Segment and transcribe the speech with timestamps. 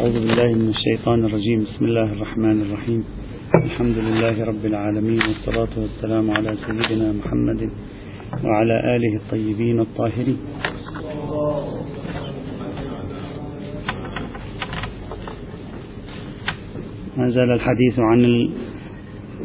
[0.00, 1.60] أعوذ بالله من الشيطان الرجيم.
[1.64, 3.04] بسم الله الرحمن الرحيم.
[3.64, 7.70] الحمد لله رب العالمين والصلاة والسلام على سيدنا محمد
[8.44, 10.38] وعلى آله الطيبين الطاهرين.
[17.16, 18.20] ما زال الحديث عن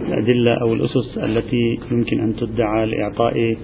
[0.08, 3.58] الأدلة أو الأسس التي يمكن أن تدعى لإعطاء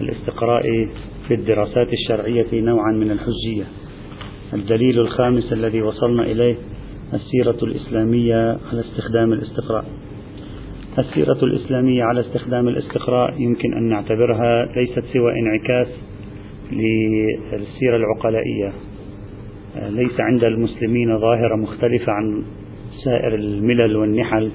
[0.00, 0.88] الاستقراء
[1.28, 3.87] في الدراسات الشرعية نوعا من الحجية.
[4.54, 6.56] الدليل الخامس الذي وصلنا إليه
[7.14, 9.84] السيرة الإسلامية على استخدام الاستقراء.
[10.98, 15.88] السيرة الإسلامية على استخدام الاستقراء يمكن أن نعتبرها ليست سوى انعكاس
[16.72, 18.72] للسيرة العقلائية.
[19.88, 22.42] ليس عند المسلمين ظاهرة مختلفة عن
[23.04, 24.50] سائر الملل والنحل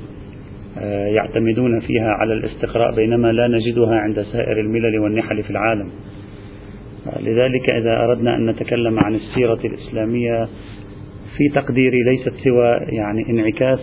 [1.16, 5.89] يعتمدون فيها على الاستقراء بينما لا نجدها عند سائر الملل والنحل في العالم.
[7.20, 10.45] لذلك إذا أردنا أن نتكلم عن السيرة الإسلامية
[11.38, 13.80] في تقديري ليست سوى يعني انعكاس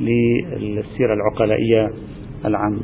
[0.00, 1.90] للسيرة العقلائية
[2.44, 2.82] العامة.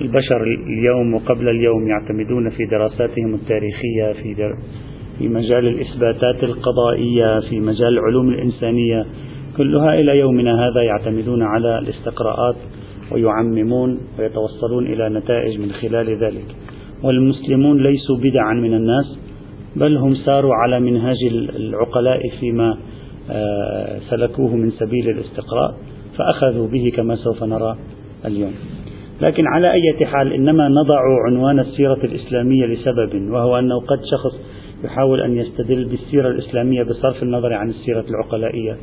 [0.00, 4.54] البشر اليوم وقبل اليوم يعتمدون في دراساتهم التاريخية في
[5.18, 9.06] في مجال الإثباتات القضائية في مجال العلوم الإنسانية
[9.56, 12.56] كلها إلى يومنا هذا يعتمدون على الاستقراءات
[13.12, 16.46] ويعممون ويتوصلون إلى نتائج من خلال ذلك
[17.02, 19.18] والمسلمون ليسوا بدعا من الناس
[19.76, 21.16] بل هم ساروا على منهاج
[21.56, 22.76] العقلاء فيما
[23.30, 25.74] آه، سلكوه من سبيل الاستقراء
[26.18, 27.76] فأخذوا به كما سوف نرى
[28.24, 28.52] اليوم.
[29.20, 34.40] لكن على أي حال إنما نضع عنوان السيرة الإسلامية لسبب وهو أنه قد شخص
[34.84, 38.76] يحاول أن يستدل بالسيرة الإسلامية بصرف النظر عن السيرة العقلائية.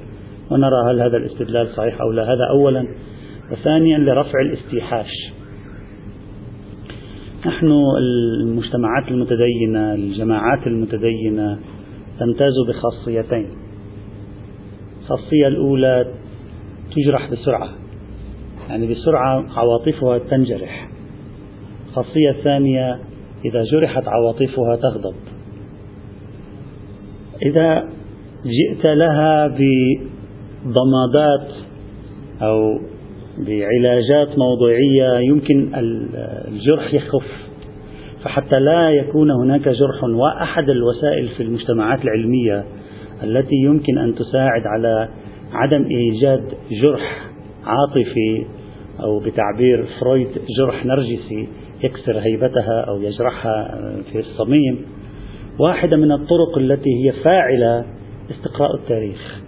[0.52, 2.24] ونرى هل هذا الاستدلال صحيح أو لا.
[2.24, 2.88] هذا أولا.
[3.52, 5.37] وثانيا لرفع الاستيحاش.
[7.48, 7.72] نحن
[8.42, 11.60] المجتمعات المتدينة الجماعات المتدينة
[12.20, 13.48] تمتاز بخاصيتين.
[15.02, 16.06] الخاصية الأولى
[16.96, 17.70] تجرح بسرعة
[18.70, 20.90] يعني بسرعة عواطفها تنجرح.
[21.90, 23.00] الخاصية الثانية
[23.46, 25.16] إذا جرحت عواطفها تغضب.
[27.46, 27.90] إذا
[28.46, 31.48] جئت لها بضمادات
[32.42, 32.80] أو
[33.38, 35.72] بعلاجات موضوعية يمكن
[36.48, 37.48] الجرح يخف.
[38.24, 42.64] فحتى لا يكون هناك جرح وأحد الوسائل في المجتمعات العلمية
[43.24, 45.10] التي يمكن أن تساعد على
[45.52, 46.44] عدم إيجاد
[46.82, 47.28] جرح
[47.64, 48.46] عاطفي
[49.04, 50.28] أو بتعبير فرويد
[50.58, 51.48] جرح نرجسي
[51.84, 53.80] يكسر هيبتها أو يجرحها
[54.12, 54.86] في الصميم.
[55.68, 57.86] واحدة من الطرق التي هي فاعلة
[58.32, 59.40] استقراء التاريخ.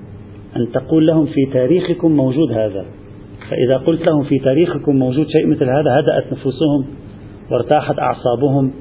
[0.56, 2.86] أن تقول لهم في تاريخكم موجود هذا.
[3.50, 6.86] فإذا قلت لهم في تاريخكم موجود شيء مثل هذا هدأت نفوسهم
[7.52, 8.72] وارتاحت أعصابهم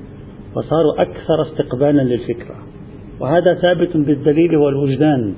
[0.57, 2.57] وصاروا أكثر استقبالا للفكرة.
[3.21, 5.35] وهذا ثابت بالدليل والوجدان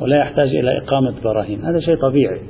[0.00, 1.64] ولا يحتاج إلى إقامة براهين.
[1.64, 2.40] هذا شيء طبيعي.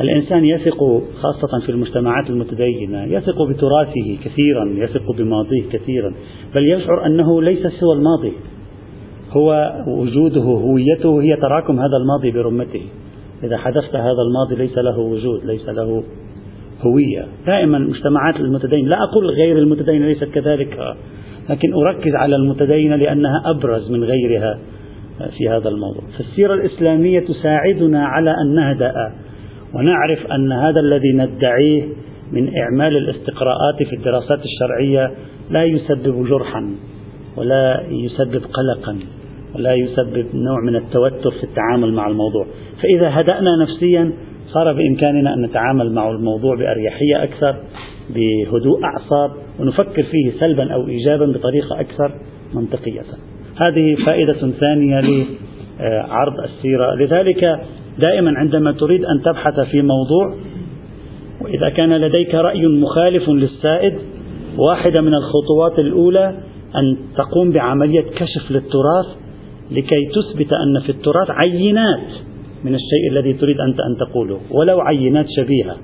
[0.00, 6.14] الإنسان يثق خاصة في المجتمعات المتدينة يثق بتراثه كثيرا يثق بماضيه كثيرا
[6.54, 8.32] بل يشعر أنه ليس سوى الماضي.
[9.30, 12.82] هو وجوده هويته هي تراكم هذا الماضي برمته.
[13.44, 16.02] إذا حذفت هذا الماضي ليس له وجود ليس له
[16.80, 17.26] هوية.
[17.46, 20.96] دائما المجتمعات المتدينة لا أقول غير المتدينة ليست كذلك.
[21.50, 24.58] لكن أركز على المتدينة لأنها أبرز من غيرها
[25.38, 26.02] في هذا الموضوع.
[26.18, 29.12] فالسيرة الإسلامية تساعدنا على أن نهدأ
[29.74, 31.82] ونعرف أن هذا الذي ندعيه
[32.32, 35.10] من إعمال الاستقراءات في الدراسات الشرعية
[35.50, 36.74] لا يسبب جرحا
[37.36, 38.98] ولا يسبب قلقا.
[39.54, 42.46] ولا يسبب نوع من التوتر في التعامل مع الموضوع.
[42.82, 44.12] فإذا هدأنا نفسيا
[44.46, 47.56] صار بإمكاننا أن نتعامل مع الموضوع بأريحية أكثر
[48.14, 49.30] بهدوء أعصاب
[49.60, 52.12] ونفكر فيه سلبا أو إيجابا بطريقة أكثر
[52.54, 53.02] منطقية.
[53.56, 55.00] هذه فائدة ثانية
[55.80, 56.94] لعرض السيرة.
[56.94, 57.60] لذلك
[57.98, 60.34] دائما عندما تريد أن تبحث في موضوع
[61.40, 63.94] وإذا كان لديك رأي مخالف للسائد
[64.58, 66.34] واحدة من الخطوات الأولى
[66.76, 69.06] أن تقوم بعملية كشف للتراث
[69.70, 72.08] لكي تثبت أن في التراث عينات
[72.64, 75.76] من الشيء الذي تريد أنت أن تقوله ولو عينات شبيهة.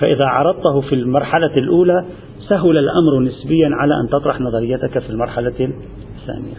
[0.00, 2.04] فإذا عرضته في المرحلة الأولى
[2.48, 6.56] سهل الأمر نسبيا على أن تطرح نظريتك في المرحلة الثانية.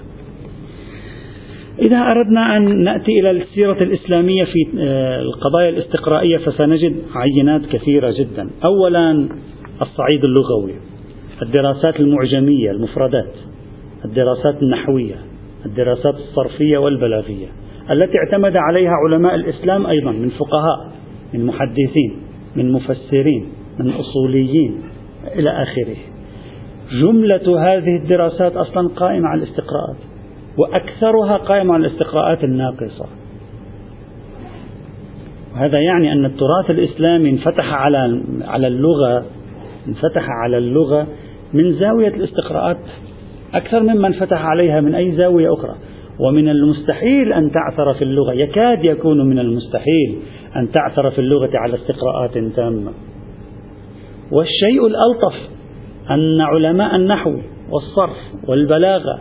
[1.82, 8.50] إذا أردنا أن نأتي إلى السيرة الإسلامية في آه، القضايا الاستقرائية فسنجد عينات كثيرة جدا.
[8.66, 9.30] أولا
[9.82, 10.74] الصعيد اللغوي
[11.42, 13.34] الدراسات المعجمية المفردات
[14.06, 15.29] الدراسات النحوية.
[15.66, 17.48] الدراسات الصرفية والبلاغية
[17.92, 20.92] التي اعتمد عليها علماء الإسلام أيضا من فقهاء
[21.34, 22.22] من محدثين
[22.56, 23.46] من مفسرين
[23.80, 24.82] من أصوليين
[25.36, 25.98] إلى آخره.
[27.02, 29.98] جملة هذه الدراسات أصلا قائمة على الاستقراءات
[30.58, 33.06] وأكثرها قائمة على الاستقراءات الناقصة.
[35.54, 39.26] وهذا يعني أن التراث الإسلامي انفتح على على اللغة
[39.88, 41.08] انفتح على اللغة
[41.54, 42.78] من زاوية الاستقراءات
[43.54, 45.76] أكثر مما انفتح عليها من أي زاوية أخرى.
[46.20, 48.34] ومن المستحيل أن تعثر في اللغة.
[48.34, 50.20] يكاد يكون من المستحيل
[50.56, 52.92] أن تعثر في اللغة على استقراءات تامة.
[54.32, 55.34] والشيء الألطف
[56.10, 57.38] أن علماء النحو
[57.72, 58.18] والصرف
[58.48, 59.20] والبلاغة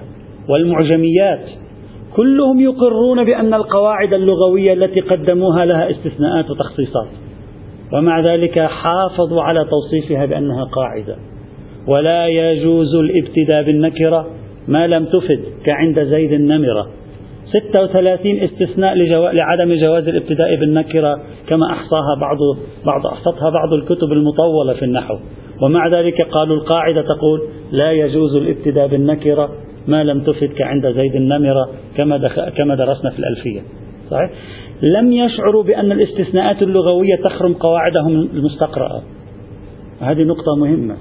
[0.48, 1.46] والمعجميات
[2.16, 7.08] كلهم يقرون بأن القواعد اللغوية التي قدموها لها استثناءات وتخصيصات.
[7.92, 11.16] ومع ذلك حافظوا على توصيفها بأنها قاعدة.
[11.88, 14.26] ولا يجوز الابتداء بالنكرة
[14.68, 16.86] ما لم تفد كعند زيد النمرة.
[17.70, 18.94] 36 استثناء
[19.32, 22.36] لعدم جواز الابتداء بالنكرة كما أحصاها بعض
[22.86, 25.14] بعض أحصتها بعض الكتب المطولة في النحو.
[25.62, 27.40] ومع ذلك قالوا القاعدة تقول
[27.72, 29.50] لا يجوز الابتداء بالنكرة
[29.88, 33.60] ما لم تفد كعند زيد النمرة كما كما درسنا في الألفية.
[34.10, 34.30] صحيح؟
[34.82, 39.02] لم يشعروا بأن الاستثناءات اللغوية تخرم قواعدهم المستقرأة.
[40.00, 40.96] هذه نقطة مهمة.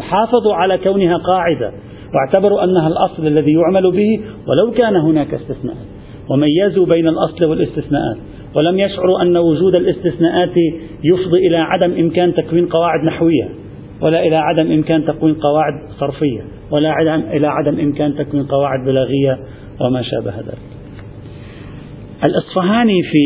[0.00, 1.72] حافظوا على كونها قاعدة.
[2.14, 5.86] واعتبروا أنها الأصل الذي يعمل به ولو كان هناك استثناءات.
[6.30, 8.16] وميزوا بين الأصل والاستثناءات.
[8.54, 10.54] ولم يشعروا أن وجود الاستثناءات
[11.04, 13.48] يفضي إلى عدم إمكان تكوين قواعد نحوية
[14.00, 16.40] ولا إلى عدم إمكان تكوين قواعد صرفية
[16.70, 19.38] ولا عدم إلى عدم إمكان تكوين قواعد بلاغية
[19.80, 20.76] وما شابه ذلك.
[22.24, 23.24] الأصفهاني في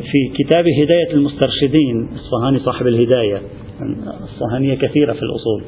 [0.00, 3.40] في كتاب هداية المسترشدين الأصفهاني صاحب الهداية
[3.82, 5.62] الأصفهانية كثيرة في الأصول.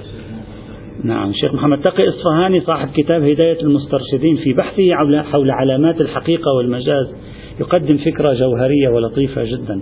[1.04, 7.14] نعم الشيخ محمد تقي إصفهاني صاحب كتاب هداية المسترشدين في بحثه حول علامات الحقيقة والمجاز
[7.60, 9.80] يقدم فكرة جوهرية ولطيفة جدا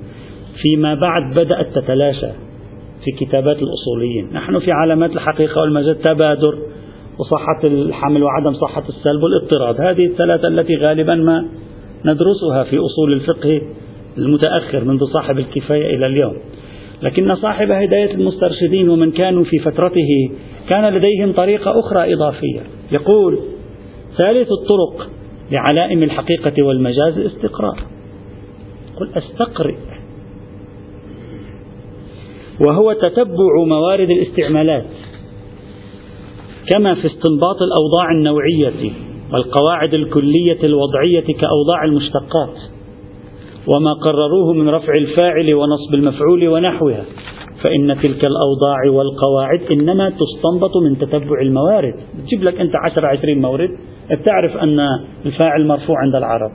[0.62, 2.28] فيما بعد بدأت تتلاشى
[3.04, 4.32] في كتابات الأصوليين.
[4.32, 6.58] نحن في علامات الحقيقة والمجاز تبادر
[7.18, 9.80] وصحة الحمل وعدم صحة السلب والاضطراد.
[9.80, 11.48] هذه الثلاثة التي غالبا ما
[12.04, 13.62] ندرسها في أصول الفقه
[14.18, 16.36] المتأخر منذ صاحب الكفاية إلى اليوم.
[17.02, 20.30] لكن صاحب هداية المسترشدين ومن كانوا في فترته
[20.70, 22.60] كان لديهم طريقة أخرى إضافية.
[22.92, 23.38] يقول
[24.18, 25.10] ثالث الطرق
[25.50, 27.74] لعلائم الحقيقة والمجاز الاستقراء
[28.96, 29.76] قل أستقرئ.
[32.66, 34.86] وهو تتبع موارد الاستعمالات
[36.74, 38.92] كما في استنباط الأوضاع النوعية
[39.32, 42.56] والقواعد الكلية الوضعية كأوضاع المشتقات.
[43.66, 47.04] وما قرروه من رفع الفاعل ونصب المفعول ونحوها.
[47.62, 51.94] فإن تلك الأوضاع والقواعد إنما تستنبط من تتبع الموارد.
[52.18, 53.70] بتجيب لك أنت 10 20 مورد.
[54.10, 54.80] بتعرف أن
[55.26, 56.50] الفاعل مرفوع عند العرب.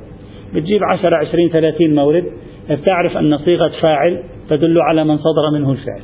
[0.55, 2.25] بتجيب 10 20 30 مورد.
[2.69, 6.01] بتعرف أن صيغة فاعل تدل على من صدر منه الفعل.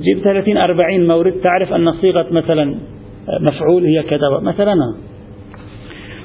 [0.00, 1.32] جيب 30 40 مورد.
[1.32, 2.74] تعرف أن صيغة مثلا
[3.40, 4.40] مفعول هي كذا.
[4.42, 4.74] مثلا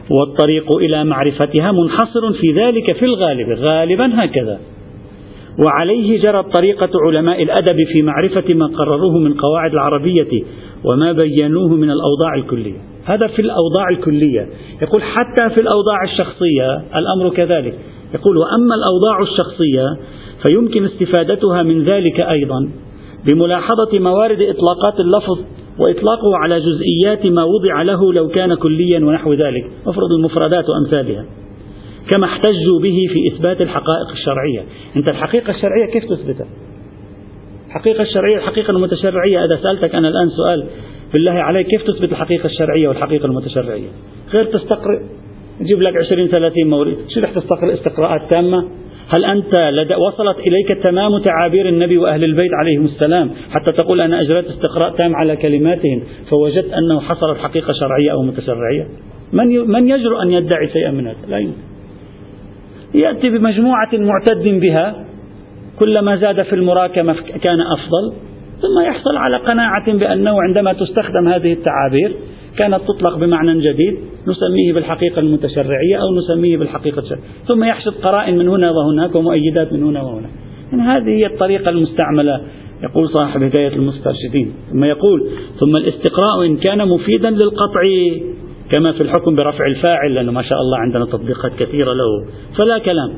[0.09, 4.59] والطريق إلى معرفتها منحصر في ذلك في الغالب غالبا هكذا.
[5.65, 10.43] وعليه جرت طريقة علماء الأدب في معرفة ما قرروه من قواعد العربية
[10.83, 12.77] وما بينوه من الأوضاع الكلية.
[13.05, 14.49] هذا في الأوضاع الكلية.
[14.81, 17.73] يقول حتى في الأوضاع الشخصية الأمر كذلك.
[18.13, 19.97] يقول وأما الأوضاع الشخصية
[20.45, 22.69] فيمكن استفادتها من ذلك أيضا.
[23.25, 25.39] بملاحظة موارد إطلاقات اللفظ
[25.79, 29.71] وإطلاقه على جزئيات ما وضع له لو كان كليا ونحو ذلك.
[29.87, 31.25] افرض المفردات وأمثالها.
[32.09, 34.63] كما احتجوا به في إثبات الحقائق الشرعية.
[34.95, 36.47] أنت الحقيقة الشرعية كيف تثبتها؟
[37.67, 39.45] الحقيقة الشرعية الحقيقة المتشرعية.
[39.45, 40.67] إذا سألتك أنا الآن سؤال
[41.13, 43.87] بالله عليك كيف تثبت الحقيقة الشرعية والحقيقة المتشرعية؟
[44.33, 44.99] غير تستقرئ.
[45.59, 46.97] تجيب لك 20 30 مورد.
[47.09, 48.69] شو رح تستقرئ؟ استقراءات تامة.
[49.09, 49.93] هل أنت لد...
[49.93, 55.15] وصلت إليك تمام تعابير النبي وأهل البيت عليهم السلام حتى تقول أنا أجريت استقراء تام
[55.15, 58.87] على كلماتهم فوجدت أنه حصلت حقيقة شرعية أو متشرعية
[59.33, 59.71] من.
[59.71, 61.69] من يجرؤ أن يدعي شيئا من هذا لا يمكن
[62.93, 65.05] يأتي بمجموعة معتد بها
[65.79, 68.13] كلما زاد في المراكمة كان أفضل
[68.61, 72.11] ثم يحصل على قناعة بأنه عندما تستخدم هذه التعابير
[72.59, 73.97] كانت تطلق بمعنى جديد
[74.27, 77.23] نسميه بالحقيقة المتشرعية أو نسميه بالحقيقة الشرعية.
[77.47, 80.29] ثم يحشد قرائن من هنا وهناك ومؤيدات من هنا وهناك.
[80.71, 82.41] يعني هذه هي الطريقة المستعملة
[82.83, 84.53] يقول صاحب هداية المسترشدين.
[84.71, 85.27] ثم يقول
[85.59, 87.81] ثم الاستقراء إن كان مفيدا للقطع
[88.71, 93.09] كما في الحكم برفع الفاعل لأنه ما شاء الله عندنا تطبيقات كثيرة له فلا كلام.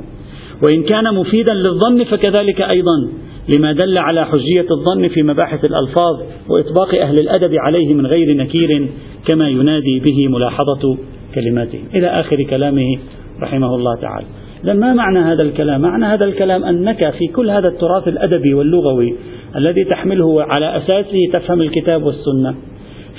[0.64, 3.10] وإن كان مفيدا للظن فكذلك أيضا.
[3.50, 8.90] لما دل على حجية الظن في مباحث الألفاظ وإطباق أهل الأدب عليه من غير نكير
[9.28, 10.98] كما ينادي به ملاحظة
[11.36, 11.80] كلماته.
[11.96, 12.98] إلى آخر كلامه
[13.42, 14.26] رحمه الله تعالى.
[14.64, 19.16] ما معنى هذا الكلام؟ معنى هذا الكلام أنك في كل هذا التراث الأدبي واللغوي
[19.56, 22.56] الذي تحمله على أساسه تفهم الكتاب والسنة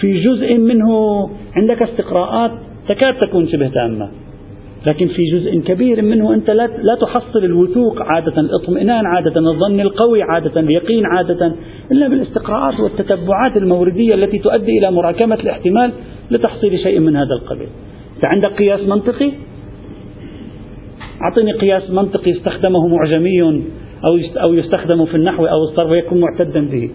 [0.01, 0.91] في جزء منه
[1.57, 2.51] عندك استقراءات
[2.89, 4.09] تكاد تكون شبه تامة.
[4.87, 10.23] لكن في جزء كبير منه أنت لا, لا تحصل الوثوق عادة الاطمئنان عادة الظن القوي
[10.23, 11.55] عادة اليقين عادة
[11.93, 15.93] إلا بالاستقراءات والتتبعات الموردية التي تؤدي إلى مراكمة الاحتمال
[16.31, 17.69] لتحصيل شيء من هذا القبيل.
[18.17, 19.33] أنت عندك قياس منطقي
[21.23, 26.91] أعطني قياس منطقي استخدمه معجمي أو أو يستخدم في النحو أو الصرف ويكون معتدا به.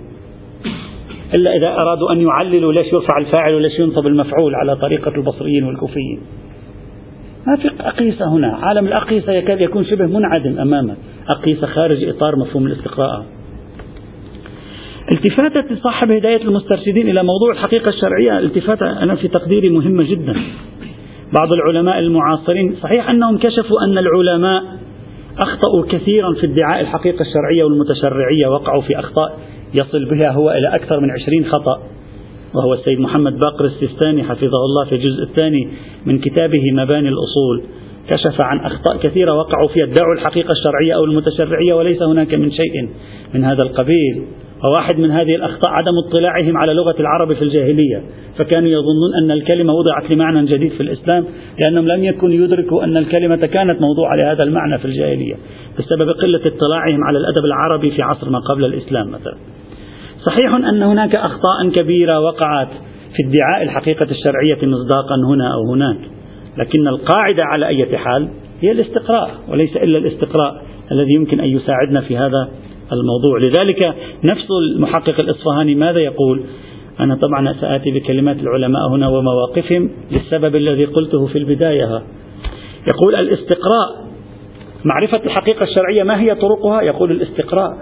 [1.38, 6.20] إلا إذا أرادوا أن يعللوا ليش يرفع الفاعل وليش ينصب المفعول على طريقة البصريين والكوفيين.
[7.48, 8.56] ما في أقيسة هنا.
[8.56, 10.98] عالم الأقيسة يكاد يكون شبه منعدم أمامك
[11.30, 13.26] أقيسة خارج إطار مفهوم الاستقراء.
[15.12, 18.40] التفاتة صاحب هداية المسترشدين إلى موضوع الحقيقة الشرعية.
[18.40, 20.34] التفاتة أنا في تقديري مهمة جدا.
[21.40, 24.64] بعض العلماء المعاصرين صحيح أنهم كشفوا أن العلماء
[25.40, 29.40] أخطأوا كثيرا في ادعاء الحقيقة الشرعية والمتشرعية وقعوا في أخطاء
[29.82, 31.82] يصل بها هو إلى أكثر من عشرين خطأ.
[32.54, 35.70] وهو السيد محمد باقر السيستاني حفظه الله في الجزء الثاني
[36.06, 37.64] من كتابه مباني الأصول.
[38.10, 42.90] كشف عن أخطاء كثيرة وقعوا فيها ادعوا الحقيقة الشرعية أو المتشرعية وليس هناك من شيء
[43.34, 44.24] من هذا القبيل.
[44.70, 48.04] وواحد من هذه الأخطاء عدم اطلاعهم على لغة العرب في الجاهلية.
[48.38, 51.26] فكانوا يظنون أن الكلمة وضعت لمعنى جديد في الإسلام
[51.60, 55.36] لأنهم لم يكونوا يدركوا أن الكلمة كانت موضوعة لهذا المعنى في الجاهلية
[55.80, 59.36] بسبب قلة اطلاعهم على الأدب العربي في عصر ما قبل الإسلام مثلا.
[60.26, 62.70] صحيح أن هناك أخطاء كبيرة وقعت
[63.16, 65.98] في ادعاء الحقيقة الشرعية مصداقا هنا أو هناك
[66.58, 68.30] لكن القاعدة على أي حال
[68.62, 72.50] هي الاستقراء وليس إلا الاستقراء الذي يمكن أن يساعدنا في هذا
[72.92, 73.40] الموضوع.
[73.40, 76.44] لذلك نفس المحقق الإصفهاني ماذا يقول؟
[77.00, 82.04] أنا طبعا سآتي بكلمات العلماء هنا ومواقفهم للسبب الذي قلته في البداية.
[82.94, 84.08] يقول الاستقراء
[84.86, 87.78] معرفة الحقيقة الشرعية ما هي طرقها؟ يقول الاستقراء.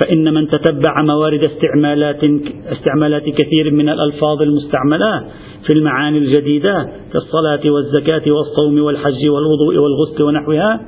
[0.00, 2.24] فإن من تتبع موارد استعمالات
[2.72, 5.24] استعمالات كثير من الألفاظ المستعملة
[5.66, 10.80] في المعاني الجديدة كالصلاة والزكاة والصوم والحج والوضوء والغسل ونحوها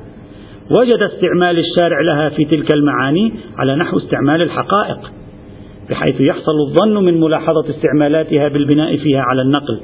[0.78, 4.98] وجد استعمال الشارع لها في تلك المعاني على نحو استعمال الحقائق
[5.90, 9.80] بحيث يحصل الظن من ملاحظة استعمالاتها بالبناء فيها على النقل.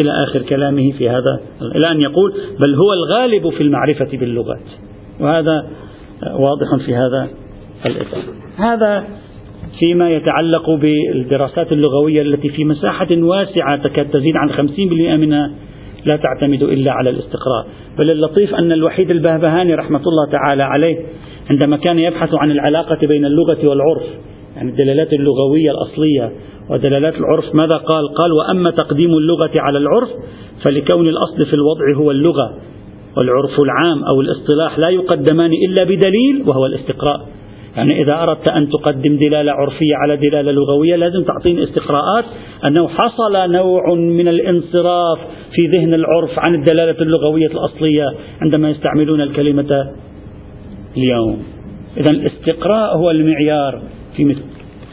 [0.00, 4.62] إلى آخر كلامه في هذا إلى أن يقول بل هو الغالب في المعرفة باللغات.
[5.20, 5.66] وهذا
[6.38, 7.28] واضح في هذا
[7.86, 8.22] الإطار
[8.56, 9.04] هذا
[9.78, 14.60] فيما يتعلق بالدراسات اللغوية التي في مساحة واسعة تكاد تزيد عن 50%
[15.20, 15.50] منها
[16.06, 17.66] لا تعتمد إلا على الاستقراء
[17.98, 20.96] بل اللطيف أن الوحيد البهبهاني رحمة الله تعالى عليه
[21.50, 24.02] عندما كان يبحث عن العلاقة بين اللغة والعرف
[24.56, 26.32] يعني الدلالات اللغوية الأصلية
[26.70, 30.08] ودلالات العرف ماذا قال؟ قال وأما تقديم اللغة على العرف
[30.64, 32.58] فلكون الأصل في الوضع هو اللغة
[33.16, 37.28] والعرف العام أو الاصطلاح لا يقدمان إلا بدليل وهو الاستقراء
[37.76, 42.24] يعني إذا أردت أن تقدم دلالة عرفية على دلالة لغوية لازم تعطيني استقراءات.
[42.64, 45.18] أنه حصل نوع من الانصراف
[45.52, 48.04] في ذهن العرف عن الدلالة اللغوية الأصلية
[48.40, 49.92] عندما يستعملون الكلمة
[50.96, 51.42] اليوم.
[51.96, 53.82] إذا الاستقراء هو المعيار
[54.16, 54.42] في مثل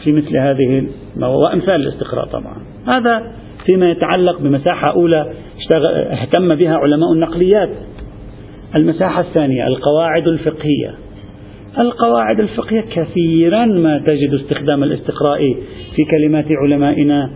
[0.04, 2.58] في مثل هذه وأمثال الاستقراء طبعا.
[2.88, 3.32] هذا
[3.66, 5.34] فيما يتعلق بمساحة أولى
[6.12, 7.70] اهتم بها علماء النقليات.
[8.76, 11.09] المساحة الثانية القواعد الفقهية.
[11.78, 15.40] القواعد الفقهية كثيرا ما تجد استخدام الاستقراء
[15.96, 17.30] في كلمات علمائنا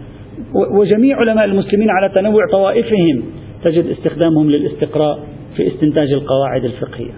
[0.79, 3.23] وجميع علماء المسلمين على تنوع طوائفهم
[3.63, 5.19] تجد استخدامهم للاستقراء
[5.55, 7.13] في استنتاج القواعد الفقهية.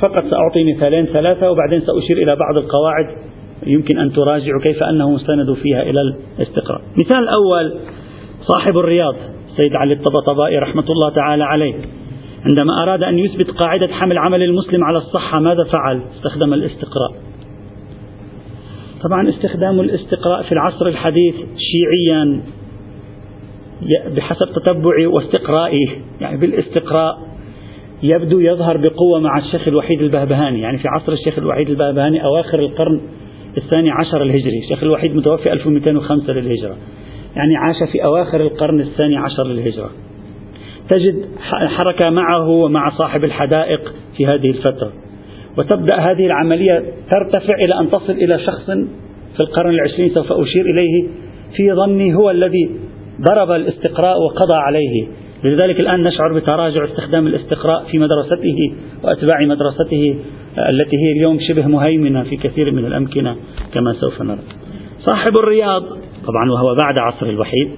[0.00, 3.06] فقط سأعطي مثالين ثلاثة وبعدين سأشير إلى بعض القواعد
[3.66, 6.00] يمكن أن تراجعوا كيف أنه مستند فيها إلى
[6.38, 6.80] الاستقراء.
[6.98, 7.74] مثال أول
[8.40, 9.14] صاحب الرياض
[9.56, 11.74] سيد علي الطبطبائي رحمة الله تعالى عليه.
[12.48, 17.12] عندما أراد أن يثبت قاعدة حمل عمل المسلم على الصحة ماذا فعل؟ استخدم الاستقراء.
[19.02, 22.40] طبعا استخدام الاستقراء في العصر الحديث شيعيا
[24.16, 25.88] بحسب تتبعي واستقرائي
[26.20, 27.18] يعني بالاستقراء
[28.02, 30.60] يبدو يظهر بقوة مع الشيخ الوحيد البهبهاني.
[30.60, 33.00] يعني في عصر الشيخ الوحيد البهبهاني أواخر القرن
[33.56, 36.76] الثاني عشر الهجري الشيخ الوحيد متوفي 1205 للهجرة.
[37.36, 39.90] يعني عاش في أواخر القرن الثاني عشر للهجرة.
[40.88, 41.28] تجد
[41.76, 44.92] حركة معه ومع صاحب الحدائق في هذه الفترة.
[45.58, 48.66] وتبدأ هذه العملية ترتفع إلى أن تصل إلى شخص
[49.36, 51.08] في القرن العشرين سوف أشير إليه
[51.56, 52.70] في ظني هو الذي
[53.20, 55.06] ضرب الاستقراء وقضى عليه.
[55.44, 60.16] لذلك الآن نشعر بتراجع استخدام الاستقراء في مدرسته وأتباع مدرسته
[60.68, 63.36] التي هي اليوم شبه مهيمنة في كثير من الأمكنة
[63.74, 64.38] كما سوف نرى.
[64.98, 65.82] صاحب الرياض
[66.26, 67.70] طبعا وهو بعد عصر الوحيد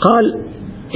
[0.00, 0.44] قال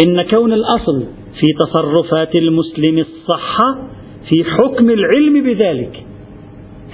[0.05, 1.05] إن كون الأصل
[1.41, 3.89] في تصرفات المسلم الصحة
[4.31, 6.05] في حكم العلم بذلك.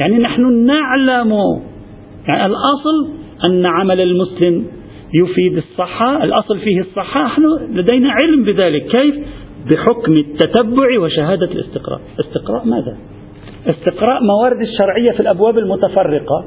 [0.01, 1.33] يعني نحن نعلم
[2.33, 3.09] يعني الأصل
[3.49, 4.67] أن عمل المسلم
[5.15, 8.87] يفيد الصحة الأصل فيه الصحة نحن لدينا علم بذلك.
[8.87, 9.15] كيف؟
[9.71, 12.01] بحكم التتبع وشهادة الاستقراء.
[12.21, 12.97] استقراء ماذا؟
[13.67, 16.45] استقراء موارد الشرعية في الأبواب المتفرقة.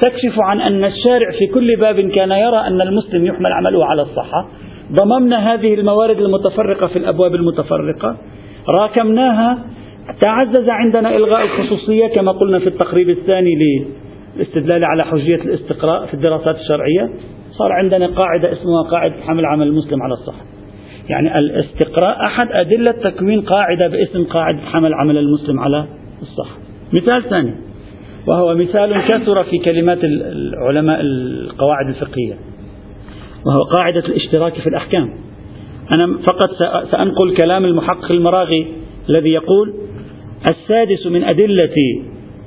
[0.00, 4.48] تكشف عن أن الشارع في كل باب كان يرى أن المسلم يحمل عمله على الصحة.
[4.92, 8.16] ضممنا هذه الموارد المتفرقة في الأبواب المتفرقة.
[8.78, 9.58] راكمناها.
[10.20, 13.50] تعزز عندنا إلغاء الخصوصية كما قلنا في التقريب الثاني
[14.36, 17.10] للاستدلال على حجية الاستقراء في الدراسات الشرعية.
[17.50, 20.44] صار عندنا قاعدة اسمها قاعدة حمل عمل المسلم على الصحة.
[21.08, 25.84] يعني الاستقراء أحد أدلة تكوين قاعدة باسم قاعدة حمل عمل المسلم على
[26.22, 26.56] الصحة.
[26.92, 27.54] مثال ثاني
[28.26, 32.34] وهو مثال كثر في كلمات العلماء القواعد الفقهية.
[33.48, 35.10] وهو قاعدة الاشتراك في الأحكام.
[35.92, 36.50] أنا فقط
[36.90, 38.66] سأنقل كلام المحقق المراغي
[39.08, 39.74] الذي يقول
[40.50, 42.04] السادس من أدلة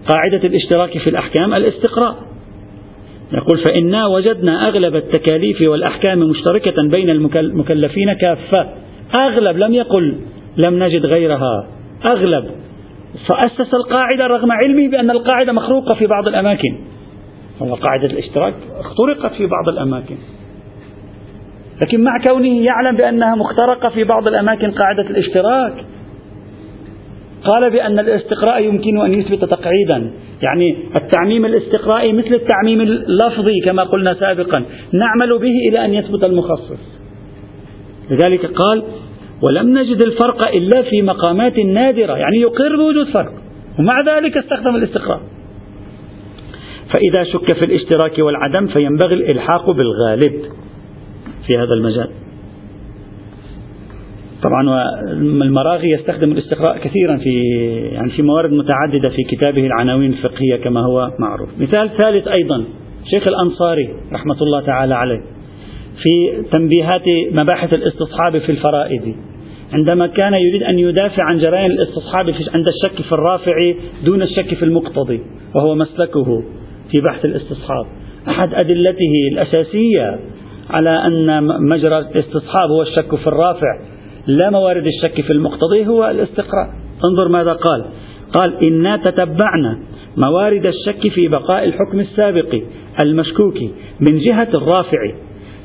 [0.09, 2.15] قاعدة الاشتراك في الأحكام الاستقراء.
[3.33, 8.69] يقول فإنا وجدنا أغلب التكاليف والأحكام مشتركة بين المكلفين كافة.
[9.19, 10.15] أغلب لم يقل
[10.57, 11.67] لم نجد غيرها.
[12.05, 12.45] أغلب.
[13.27, 16.77] فأسس القاعدة رغم علمه بأن القاعدة مخروقة في بعض الأماكن.
[17.81, 20.15] قاعدة الاشتراك اخترقت في بعض الأماكن.
[21.83, 25.73] لكن مع كونه يعلم بأنها مخترقة في بعض الأماكن قاعدة الاشتراك.
[27.43, 30.11] قال بأن الاستقراء يمكن أن يثبت تقعيدا.
[30.41, 34.63] يعني التعميم الاستقرائي مثل التعميم اللفظي كما قلنا سابقا.
[34.93, 36.99] نعمل به إلى أن يثبت المخصص.
[38.09, 38.83] لذلك قال
[39.41, 42.17] ولم نجد الفرق إلا في مقامات نادرة.
[42.17, 43.33] يعني يقر بوجود فرق.
[43.79, 45.19] ومع ذلك استخدم الاستقراء.
[46.93, 50.33] فإذا شك في الاشتراك والعدم فينبغي الإلحاق بالغالب.
[51.47, 52.09] في هذا المجال
[54.43, 54.83] طبعا
[55.43, 57.43] المراغي يستخدم الاستقراء كثيرا في
[57.91, 61.49] يعني في موارد متعددة في كتابه العناوين الفقهية كما هو معروف.
[61.59, 62.63] مثال ثالث أيضا
[63.11, 65.21] شيخ الأنصاري رحمة الله تعالى عليه
[66.03, 69.15] في تنبيهات مباحث الاستصحاب في الفرائض
[69.73, 73.53] عندما كان يريد أن يدافع عن جرائم الاستصحاب عند الشك في الرافع
[74.05, 75.21] دون الشك في المقتضي
[75.55, 76.43] وهو مسلكه
[76.91, 77.85] في بحث الاستصحاب.
[78.27, 80.19] أحد أدلته الأساسية
[80.69, 83.79] على أن مجرى الاستصحاب هو الشك في الرافع
[84.27, 86.69] لا موارد الشك في المقتضي هو الاستقراء
[87.05, 87.85] انظر ماذا قال.
[88.33, 89.79] قال إنا تتبعنا
[90.17, 92.61] موارد الشك في بقاء الحكم السابق
[93.03, 93.57] المشكوك
[93.99, 95.11] من جهة الرافع.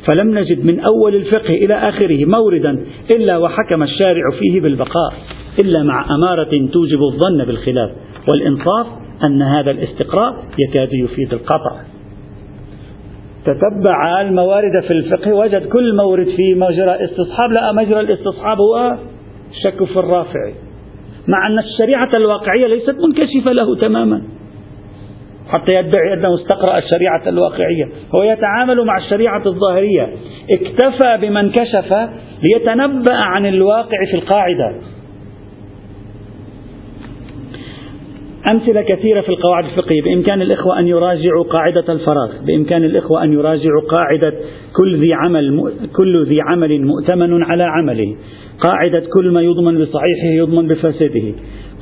[0.09, 5.15] فلم نجد من أول الفقه إلى آخره موردا إلا وحكم الشارع فيه بالبقاء
[5.59, 7.91] إلا مع أمارة توجب الظن بالخلاف.
[8.33, 8.87] والإنصاف
[9.25, 11.96] أن هذا الاستقراء يكاد يفيد القطع.
[13.47, 17.51] تتبع الموارد في الفقه وجد كل مورد في مجرى استصحاب.
[17.51, 18.97] لقى مجرى الاستصحاب هو
[19.51, 20.51] الشك في الرافع.
[21.29, 24.23] مع أن الشريعة الواقعية ليست منكشفة له تماما.
[25.49, 27.89] حتى يدعي أنه استقرأ الشريعة الواقعية.
[28.15, 30.09] هو يتعامل مع الشريعة الظاهرية.
[30.51, 32.09] اكتفى بمن كشف
[32.43, 34.75] ليتنبأ عن الواقع في القاعدة.
[38.51, 40.03] أمثلة كثيرة في القواعد الفقهية.
[40.03, 42.45] بإمكان الإخوة أن يراجعوا قاعدة الفراغ.
[42.47, 44.33] بإمكان الإخوة أن يراجعوا قاعدة
[44.77, 48.17] كل ذي عمل كل ذي عمل مؤتمن على عمله.
[48.61, 51.35] قاعدة كل ما يضمن بصحيحه يضمن بفاسده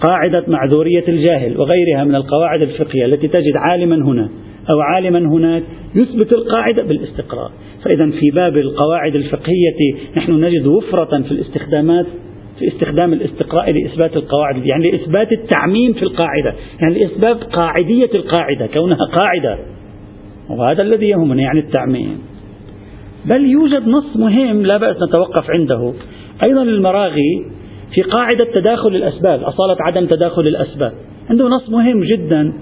[0.03, 4.29] قاعدة معذورية الجاهل وغيرها من القواعد الفقهية التي تجد عالما هنا
[4.71, 5.63] أو عالما هناك
[5.95, 7.51] يثبت القاعدة بالاستقراء.
[7.85, 12.07] فإذا في باب القواعد الفقهية نحن نجد وفرة في الاستخدامات
[12.59, 18.99] في استخدام الاستقراء لإثبات القواعد يعني لإثبات التعميم في القاعدة يعني لإثبات قاعدية القاعدة كونها
[19.13, 19.59] قاعدة.
[20.51, 22.19] وهذا الذي يهمنا يعني التعميم.
[23.25, 25.93] بل يوجد نص مهم لا بأس نتوقف عنده.
[26.47, 27.47] أيضا للمراغي
[27.95, 30.93] في قاعدة تداخل الأسباب أصالة عدم تداخل الأسباب.
[31.31, 32.53] عنده نص مهم جدا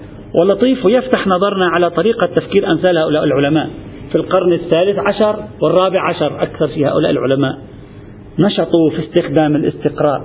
[0.41, 3.69] ولطيف ويفتح نظرنا على طريقة تفكير أمثال هؤلاء العلماء.
[4.09, 7.57] في القرن الثالث عشر والرابع عشر أكثر في هؤلاء العلماء.
[8.39, 10.21] نشطوا في استخدام الاستقراء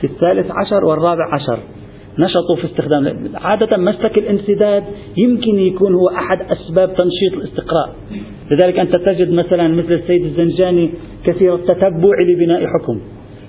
[0.00, 1.58] في الثالث عشر والرابع عشر.
[2.18, 4.84] نشطوا في استخدام عادة مسلك الانسداد
[5.16, 7.94] يمكن يكون هو أحد أسباب تنشيط الاستقراء.
[8.50, 10.90] لذلك أنت تجد مثلا مثل السيد الزنجاني
[11.24, 13.00] كثير التتبع لبناء حكم.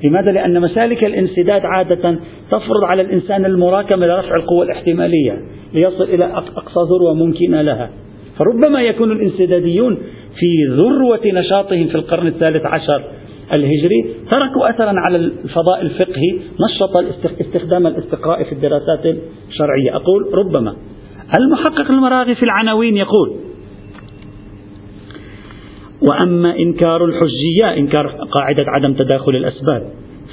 [0.04, 2.20] لماذا؟ لأن مسالك الانسداد عادة
[2.52, 5.38] تفرض على الإنسان المراكمة لرفع القوة الاحتمالية
[5.74, 7.90] ليصل إلى أقصى ذروة ممكنة لها.
[8.38, 9.96] فربما يكون الانسداديون
[10.36, 13.04] في ذروة نشاطهم في القرن الثالث عشر.
[13.54, 16.98] الهجري تركوا أثرا على الفضاء الفقهي نشط
[17.42, 19.06] استخدام الاستقراء في الدراسات
[19.50, 19.96] الشرعية.
[19.96, 20.76] أقول ربما
[21.40, 23.36] المحقق المراغي في العناوين يقول
[26.10, 29.84] وأما إنكار الحجية إنكار قاعدة عدم تداخل الأسباب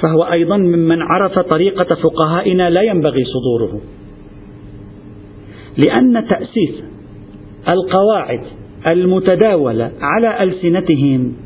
[0.02, 3.80] فهو أيضا ممن عرف طريقة فقهائنا لا ينبغي صدوره.
[5.76, 6.84] لأن تأسيس
[7.72, 8.40] القواعد
[8.86, 11.45] المتداولة على ألسنتهم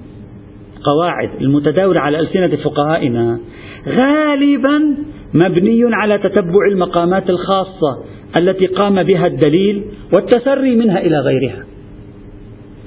[0.84, 3.40] قواعد المتداولة على ألسنة فقهائنا
[3.88, 4.96] غالبا
[5.34, 8.04] مبني على تتبع المقامات الخاصة
[8.36, 11.64] التي قام بها الدليل والتسري منها إلى غيرها.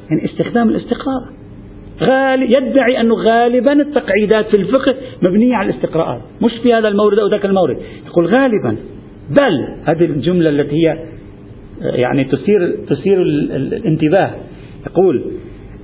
[0.10, 1.24] يعني استخدام الاستقراء
[2.02, 6.22] غالي يدعي أنه غالبا التقعيدات في الفقه مبنية على الاستقراءات.
[6.42, 7.78] مش في هذا المورد أو ذاك المورد.
[8.08, 8.78] يقول غالبا.
[9.30, 11.00] بل هذه الجملة التي هي
[11.82, 14.32] يعني تثير تثير الانتباه.
[14.88, 15.24] يقول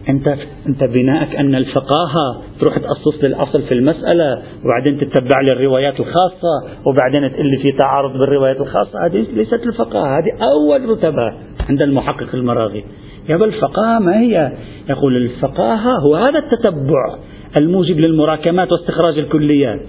[0.09, 5.99] أنت أنت بناءك أن الفقاهة تروح تقصص لي الاصل في المسألة وبعدين تتبع لي الروايات
[5.99, 9.05] الخاصة وبعدين تقول لي في تعارض بالروايات الخاصة.
[9.05, 11.33] هذه ليست الفقاهة هذه أول رتبة
[11.69, 12.83] عند المحقق المراغي
[13.29, 14.51] يا بل الفقاهة ما هي؟
[14.89, 17.15] يقول الفقاهة هو هذا التتبع
[17.59, 19.85] الموجب للمراكمات واستخراج الكليات.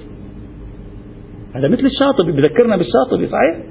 [1.54, 3.64] هذا مثل الشاطبي بذكرنا بالشاطبي صحيح؟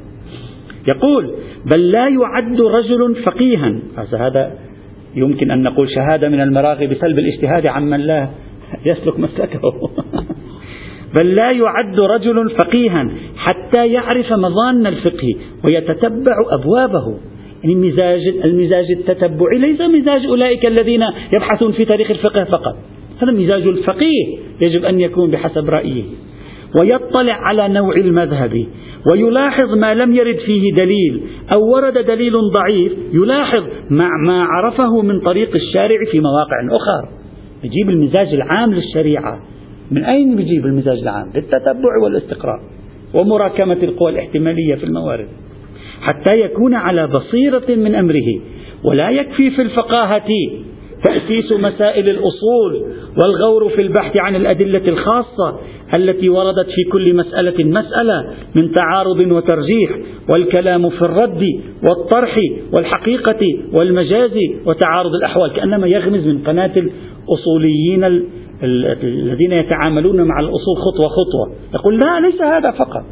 [0.88, 1.36] يقول
[1.74, 3.80] بل لا يعد رجل فقيها.
[4.14, 4.69] هذا
[5.16, 8.30] يمكن أن نقول شهادة من المراغي بسلب الاجتهاد عمن لا
[8.86, 9.62] يسلك مسلكه.
[11.20, 17.18] بل لا يعد رجل فقيها حتى يعرف مظان الفقه ويتتبع أبوابه.
[17.64, 21.02] يعني مزاج المزاج التتبعي ليس مزاج أولئك الذين
[21.34, 22.78] يبحثون في تاريخ الفقه فقط.
[23.22, 26.04] هذا مزاج الفقيه يجب أن يكون بحسب رأيه.
[26.76, 28.66] ويطلع على نوع المذهب.
[29.12, 31.22] ويلاحظ ما لم يرد فيه دليل
[31.56, 37.10] أو ورد دليل ضعيف يلاحظ مع ما عرفه من طريق الشارع في مواقع أخرى.
[37.64, 39.40] يجيب المزاج العام للشريعة.
[39.92, 42.60] من أين بيجيب المزاج العام؟ بالتتبع والاستقراء
[43.14, 45.28] ومراكمة القوى الاحتمالية في الموارد.
[46.02, 48.42] حتى يكون على بصيرة من أمره.
[48.84, 50.30] ولا يكفي في الفقاهة
[51.04, 55.60] تأسيس مسائل الأصول والغور في البحث عن الأدلة الخاصة
[55.94, 59.92] التي وردت في كل مسألة مسألة من تعارض وترجيح
[60.34, 61.44] والكلام في الرد
[61.90, 62.36] والطرح
[62.78, 63.40] والحقيقة
[63.80, 64.32] والمجاز
[64.66, 68.04] وتعارض الأحوال كأنما يغمز من قناة الأصوليين
[69.04, 71.56] الذين يتعاملون مع الأصول خطوة خطوة.
[71.74, 73.04] يقول لا ليس هذا فقط.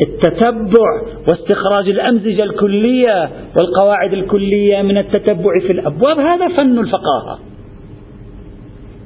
[0.00, 7.38] التتبع واستخراج الأمزجة الكلية والقواعد الكلية من التتبع في الأبواب هذا فن الفقاهة.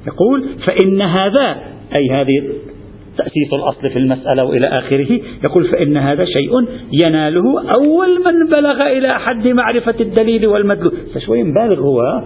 [0.07, 1.55] يقول فإن هذا
[1.95, 2.49] أي هذه
[3.17, 6.67] تأسيس الأصل في المسألة وإلى آخره يقول فإن هذا شيء
[7.03, 10.93] يناله أول من بلغ إلى حد معرفة الدليل والمدلول.
[11.25, 12.23] شوي مبالغ هو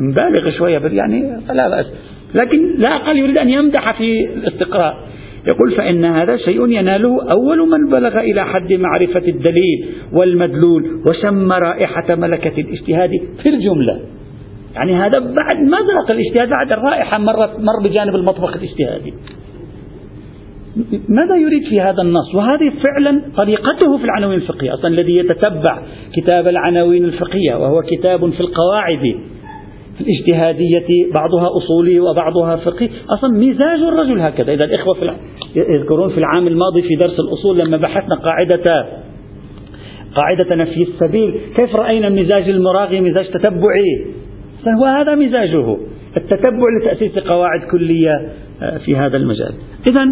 [0.00, 1.86] مبالغ شوية يعني فلا بأس.
[2.34, 5.13] لكن لا أقل يريد أن يمدح في الاستقراء.
[5.52, 12.14] يقول فإن هذا شيء يناله أول من بلغ إلى حد معرفة الدليل والمدلول وشم رائحة
[12.14, 13.10] ملكة الاجتهاد
[13.42, 14.00] في الجملة.
[14.74, 19.14] يعني هذا بعد ما ذاق الاجتهاد بعد الرائحة مرت مر بجانب المطبخ الاجتهادي.
[21.08, 24.74] ماذا يريد في هذا النص؟ وهذه فعلا طريقته في العناوين الفقهية.
[24.74, 25.82] أصلا الذي يتتبع
[26.16, 29.14] كتاب العناوين الفقهية وهو كتاب في القواعد.
[30.00, 32.90] الاجتهادية بعضها أصولي وبعضها فقهي.
[33.10, 34.54] أصلا مزاج الرجل هكذا.
[34.54, 35.10] إذا الإخوة في
[35.56, 38.86] يذكرون في العام الماضي في درس الأصول لما بحثنا قاعدة
[40.14, 41.40] قاعدة نفي السبيل.
[41.56, 44.04] كيف رأينا مزاج المراغي مزاج تتبعي؟
[44.64, 45.76] فهو هذا مزاجه.
[46.16, 48.28] التتبع لتأسيس قواعد كلية
[48.62, 49.54] آه، في هذا المجال.
[49.90, 50.04] إذا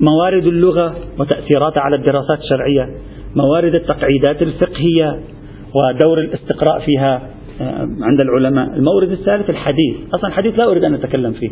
[0.00, 2.88] موارد اللغة وتأثيراتها على الدراسات الشرعية
[3.36, 5.20] موارد التقعيدات الفقهية
[5.74, 7.30] ودور الاستقراء فيها
[8.00, 8.76] عند العلماء.
[8.76, 9.96] المورد الثالث الحديث.
[10.14, 11.50] أصلا الحديث لا أريد أن أتكلم فيه.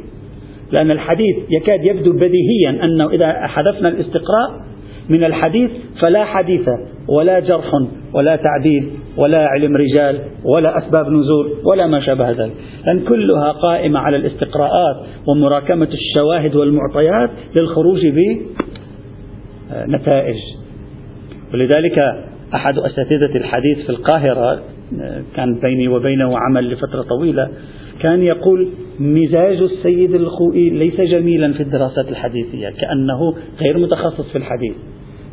[0.73, 4.61] لأن الحديث يكاد يبدو بديهيا أنه إذا حذفنا الاستقراء
[5.09, 6.69] من الحديث فلا حديث
[7.09, 7.71] ولا جرح
[8.15, 12.53] ولا تعديل ولا علم رجال ولا أسباب نزول ولا ما شابه ذلك.
[12.87, 14.97] لأن كلها قائمة على الاستقراءات
[15.29, 18.01] ومراكمة الشواهد والمعطيات للخروج
[19.87, 20.37] بنتائج
[21.55, 21.99] ولذلك
[22.55, 24.63] أحد أساتذة الحديث في القاهرة
[25.37, 27.49] كان بيني وبينه عمل لفترة طويلة
[28.01, 28.69] كان يقول
[29.01, 34.75] مزاج السيد الخوئي ليس جميلا في الدراسات الحديثية كأنه غير متخصص في الحديث.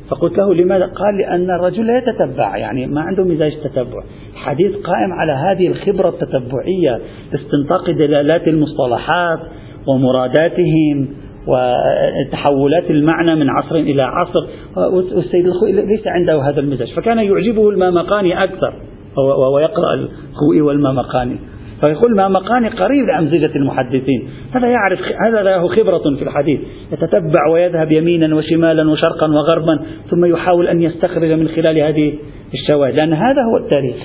[0.10, 4.04] فقلت له لماذا؟ قال لأن الرجل لا يتتبع يعني ما عنده مزاج تتبع.
[4.36, 7.00] حديث قائم على هذه الخبرة التتبعية
[7.32, 9.39] لاستنطاق دلالات المصطلحات
[9.88, 11.08] ومراداتهم
[11.48, 14.48] وتحولات المعنى من عصر إلى عصر.
[14.93, 18.74] والسيد الخوئي ليس عنده هذا المزاج فكان يعجبه المامقاني أكثر.
[19.17, 21.39] وهو يقرأ الخوئي والمامقاني.
[21.86, 24.30] فيقول مامقاني قريب لأمزجة المحدثين.
[24.52, 26.60] هذا يعرف هذا له خبرة في الحديث.
[26.91, 32.13] يتتبع ويذهب يمينا وشمالا وشرقا وغربا ثم يحاول أن يستخرج من خلال هذه
[32.54, 33.95] الشواهد لأن هذا هو التاريخ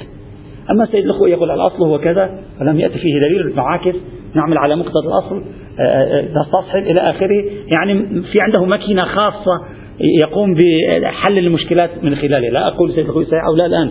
[0.70, 3.94] أما سيد الأخوة يقول الأصل هو كذا ولم يأتي فيه دليل معاكس.
[4.34, 5.42] نعمل على مقتضى الأصل
[6.40, 7.44] نستصحب إلى آخره.
[7.76, 9.60] يعني في عنده ماكينة خاصة
[10.24, 12.50] يقوم بحل المشكلات من خلالها.
[12.50, 13.90] لا أقول سيد الأخوة سيعود لا الآن.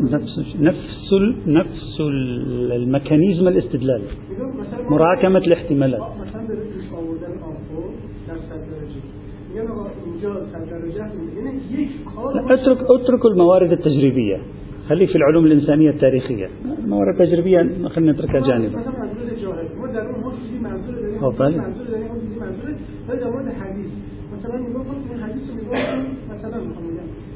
[0.00, 1.12] نفس نفس
[1.46, 4.02] نفس الميكانيزم الاستدلال.
[4.90, 6.00] مراكمة الاحتمالات.
[12.50, 14.38] اترك اترك الموارد التجريبية.
[14.88, 16.48] خلي في العلوم الإنسانية التاريخية.
[16.84, 18.78] الموارد التجريبية خلينا نتركها جانبا.
[21.22, 21.66] مثلا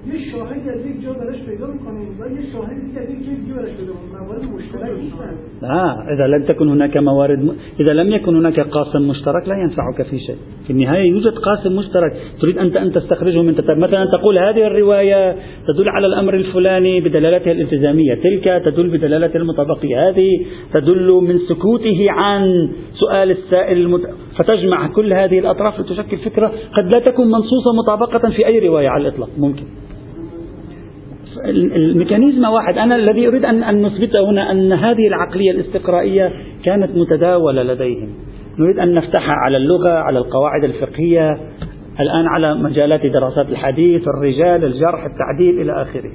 [0.07, 3.37] یه شاهدی از یک جا براش پیدا میکنیم و یه شاهدی دیگه از یک جای
[3.37, 5.35] دیگه براش پیدا موارد مشترک نیستن.
[5.63, 7.51] آه إذا لم تكن هناك موارد م...
[7.81, 10.37] إذا لم يكن هناك قاسم مشترك لا ينفعك في شيء
[10.67, 13.79] في النهاية يوجد قاسم مشترك تريد أنت أن تستخرجه من تتب...
[13.79, 15.37] مثلا تقول هذه الرواية
[15.69, 18.15] تدل على الأمر الفلاني بدلالتها الالتزامية.
[18.15, 20.09] تلك تدل بدلالة المطابقية.
[20.09, 20.31] هذه
[20.75, 24.01] تدل من سكوته عن سؤال السائل المت...
[24.41, 29.09] فتجمع كل هذه الأطراف لتشكل فكرة قد لا تكون منصوصة مطابقة في أي رواية على
[29.09, 29.29] الإطلاق.
[29.39, 29.65] ممكن.
[31.75, 32.79] الميكانيزم واحد.
[32.79, 36.33] أنا الذي أريد أن, أن نثبته هنا أن هذه العقلية الاستقرائية
[36.65, 38.09] كانت متداولة لديهم.
[38.59, 41.31] نريد أن نفتحها على اللغة على القواعد الفقهية
[42.01, 46.13] الآن على مجالات دراسات الحديث الرجال الجرح التعديل إلى آخره.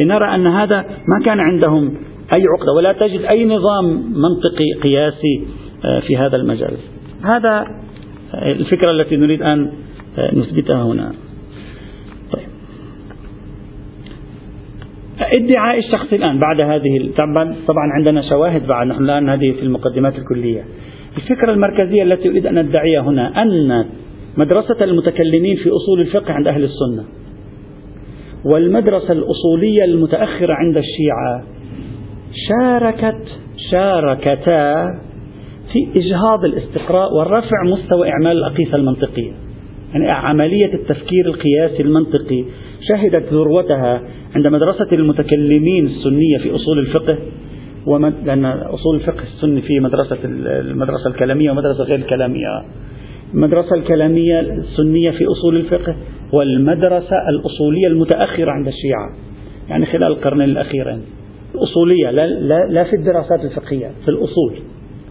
[0.00, 1.94] لنرى أن هذا ما كان عندهم
[2.32, 2.72] أي عقدة.
[2.76, 5.44] ولا تجد أي نظام منطقي قياسي
[5.84, 6.76] آه، في هذا المجال.
[7.24, 7.66] هذا
[8.34, 9.72] الفكرة التي نريد أن
[10.32, 11.12] نثبتها هنا.
[15.38, 17.10] ادعاء الشخص الآن بعد هذه
[17.66, 20.64] طبعا عندنا شواهد بعد نحن الآن هذه في المقدمات الكلية.
[21.16, 23.86] الفكرة المركزية التي أريد أن أدعيها هنا أن
[24.36, 27.04] مدرسة المتكلمين في أصول الفقه عند أهل السنة
[28.44, 31.44] والمدرسة الأصولية المتأخرة عند الشيعة
[32.48, 33.28] شاركت
[33.70, 34.90] شاركتا
[35.74, 39.32] في إجهاض الاستقراء والرفع مستوى إعمال الأقيسة المنطقية
[39.92, 42.44] يعني عملية التفكير القياسي المنطقي
[42.88, 44.02] شهدت ذروتها
[44.34, 47.18] عند مدرسة المتكلمين السنية في أصول الفقه
[48.24, 52.62] لأن أصول الفقه السني في مدرسة المدرسة الكلامية ومدرسة غير الكلامية.
[53.34, 55.96] المدرسة الكلامية السنية في أصول الفقه
[56.32, 59.08] والمدرسة الأصولية المتأخرة عند الشيعة.
[59.68, 61.00] يعني خلال القرنين الأخيرين.
[61.54, 64.54] الأصولية لا, لا, لا في الدراسات الفقهية في الأصول.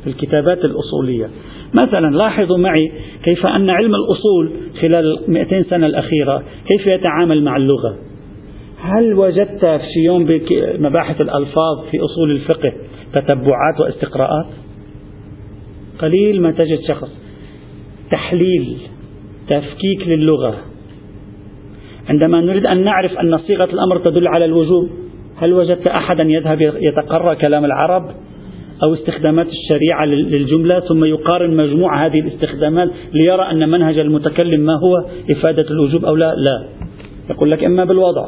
[0.03, 1.29] في الكتابات الأصولية.
[1.73, 2.91] مثلا لاحظوا معي
[3.23, 7.97] كيف أن علم الأصول خلال 200 سنة الأخيرة كيف يتعامل مع اللغة؟
[8.79, 10.39] هل وجدت في يوم
[10.79, 12.73] مباحث الألفاظ في أصول الفقه
[13.13, 14.47] تتبعات واستقراءات؟
[15.99, 17.09] قليل ما تجد شخص.
[18.11, 18.77] تحليل
[19.47, 20.55] تفكيك للغة.
[22.09, 24.89] عندما نريد أن نعرف أن صيغة الأمر تدل على الوجوب
[25.37, 28.03] هل وجدت أحدا يذهب يتقرأ كلام العرب؟
[28.85, 35.05] أو استخدامات الشريعة للجملة ثم يقارن مجموع هذه الاستخدامات ليرى أن منهج المتكلم ما هو
[35.31, 36.65] إفادة الوجوب أو لا؟ لا.
[37.29, 38.27] يقول لك إما بالوضع.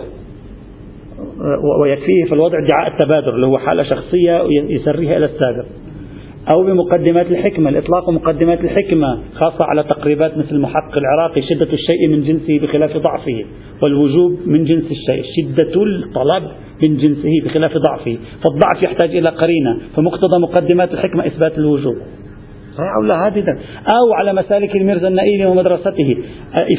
[1.81, 5.65] ويكفيه في الوضع ادعاء التبادر اللي هو حالة شخصية يسريها إلى السابق.
[6.53, 12.23] أو بمقدمات الحكمة الإطلاق مقدمات الحكمة خاصة على تقريبات مثل المحقق العراقي شدة الشيء من
[12.23, 13.45] جنسه بخلاف ضعفه
[13.81, 16.43] والوجوب من جنس الشيء شدة الطلب
[16.83, 18.17] من جنسه بخلاف ضعفه.
[18.43, 21.95] فالضعف يحتاج إلى قرينة فمقتضى مقدمات الحكمة إثبات الوجوب.
[22.97, 23.43] أو لا هذه
[23.93, 26.17] أو على مسالك الميرزا النائلي ومدرسته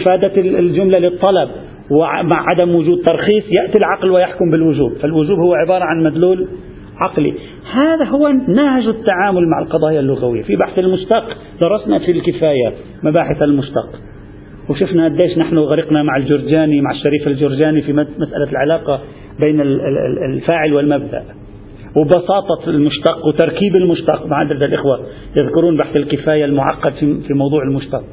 [0.01, 1.49] إفادة الجملة للطلب
[1.91, 4.93] ومع عدم وجود ترخيص يأتي العقل ويحكم بالوجوب.
[4.93, 6.49] فالوجوب هو عبارة عن مدلول
[7.01, 7.35] عقلي.
[7.73, 10.43] هذا هو نهج التعامل مع القضايا اللغوية.
[10.43, 11.25] في بحث المشتق
[11.63, 13.89] درسنا في الكفاية مباحث المشتق.
[14.71, 19.01] وشفنا قديش نحن غرقنا مع الجرجاني مع الشريف الجرجاني في مسألة العلاقة
[19.45, 19.61] بين
[20.31, 21.25] الفاعل والمبدأ.
[21.97, 24.27] وبساطة المشتق وتركيب المشتق.
[24.27, 25.01] مع عدد الإخوة
[25.37, 26.93] يذكرون بحث الكفاية المعقد
[27.29, 28.05] في موضوع المشتق.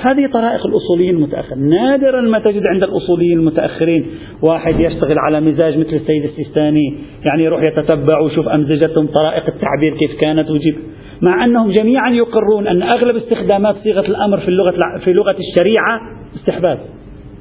[0.00, 1.68] هذه طرائق الأصوليين المتأخرين.
[1.68, 4.06] نادرا ما تجد عند الأصوليين المتأخرين
[4.42, 10.20] واحد يشتغل على مزاج مثل السيد السيستاني يعني يروح يتتبع ويشوف أمزجتهم طرائق التعبير كيف
[10.20, 10.74] كانت ويجيب.
[11.22, 14.74] مع أنهم جميعا يقرون أن أغلب استخدامات صيغة الأمر في اللغة
[15.04, 16.00] في لغة الشريعة
[16.36, 16.78] استحباب.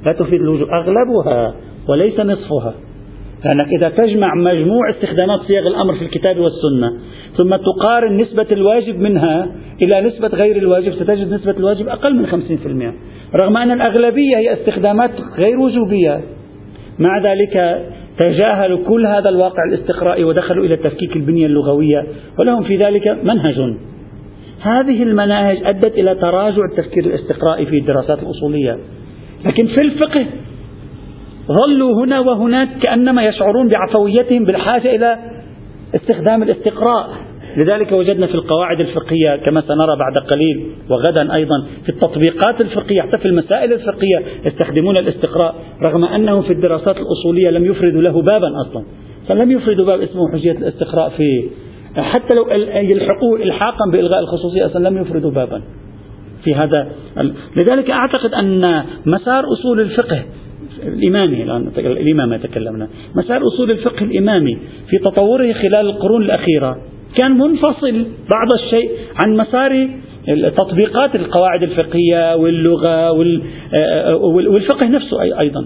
[0.06, 0.68] لا تفيد الوجوب.
[0.70, 1.56] أغلبها
[1.90, 2.74] وليس نصفها.
[3.46, 7.00] لأنك إذا تجمع مجموع استخدامات صيغ الأمر في الكتاب والسنة
[7.38, 9.52] ثم تقارن نسبة الواجب منها
[9.82, 12.94] إلى نسبة غير الواجب ستجد نسبة الواجب أقل من 50%
[13.36, 16.22] رغم أن الأغلبية هي استخدامات غير وجوبية.
[17.00, 17.86] مع ذلك
[18.20, 22.08] تجاهلوا كل هذا الواقع الاستقرائي ودخلوا إلى تفكيك البنية اللغوية
[22.40, 23.76] ولهم في ذلك منهج.
[24.62, 28.78] هذه المناهج أدت إلى تراجع التفكير الاستقرائي في الدراسات الأصولية.
[29.46, 30.26] لكن في الفقه
[31.60, 35.18] ظلوا هنا وهناك كأنما يشعرون بعفويتهم بالحاجة إلى
[35.96, 37.10] استخدام الاستقراء.
[37.58, 43.18] لذلك وجدنا في القواعد الفقهية كما سنرى بعد قليل وغدا أيضا في التطبيقات الفقهية حتى
[43.18, 48.84] في المسائل الفقهية يستخدمون الاستقراء رغم أنه في الدراسات الأصولية لم يفردوا له بابا أصلا
[49.44, 51.50] لم يفردوا باب اسمه حجية الاستقراء في
[51.98, 55.62] حتى لو يلحقوه إلحاقا بإلغاء الخصوصية أصلا لم يفردوا بابا
[56.44, 56.92] في هذا
[57.56, 60.24] لذلك أعتقد أن مسار أصول الفقه
[60.84, 62.88] الإمامي الآن الإمامة تكلمنا.
[63.16, 64.58] مسار أصول الفقه الإمامي
[64.90, 66.78] في تطوره خلال القرون الأخيرة.
[67.22, 68.92] كان منفصل بعض الشيء
[69.24, 69.90] عن مسار
[70.58, 73.12] تطبيقات القواعد الفقهية واللغة
[74.48, 75.66] والفقه نفسه أيضا.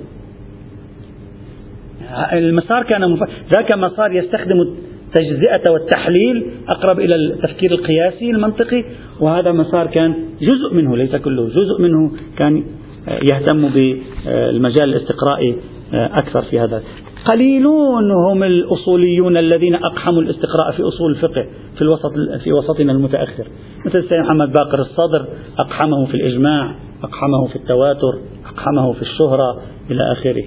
[2.34, 3.20] المسار كان مف...
[3.56, 8.84] ذاك مسار يستخدم التجزئة والتحليل أقرب إلى التفكير القياسي المنطقي
[9.20, 12.64] وهذا مسار كان جزء منه ليس كله جزء منه كان
[13.08, 15.56] يهتم بالمجال الاستقرائي
[15.94, 16.84] أكثر في هذا.
[17.26, 22.12] قليلون هم الأصوليون الذين أقحموا الاستقراء في أصول الفقه في الوسط
[22.44, 23.48] في وسطنا المتأخر.
[23.86, 25.26] مثل السيد محمد باقر الصدر
[25.60, 30.44] أقحمه في الإجماع أقحمه في التواتر أقحمه في الشهرة إلى آخره.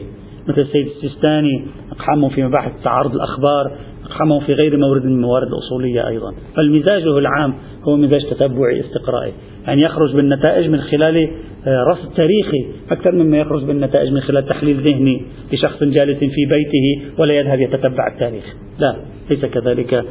[0.48, 3.72] مثل السيد السيستاني أقحمه في مباحث تعارض الأخبار
[4.06, 6.34] أقحمه في غير مورد من الموارد الأصولية أيضا.
[6.56, 7.54] فالمزاجه العام
[7.88, 9.33] هو مزاج تتبعي استقرائي
[9.66, 11.31] يعني يخرج بالنتائج من خلال
[11.66, 15.22] آه، رصد تاريخي أكثر مما يخرج بالنتائج من خلال تحليل ذهني
[15.53, 18.44] لشخص جالس في بيته ولا يذهب يتتبع التاريخ.
[18.79, 18.96] لا
[19.31, 20.05] ليس كذلك آه،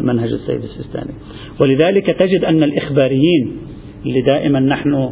[0.00, 1.10] منهج السيد السيستاني.
[1.60, 3.56] ولذلك تجد أن الإخباريين
[4.06, 5.10] اللي دائما نحن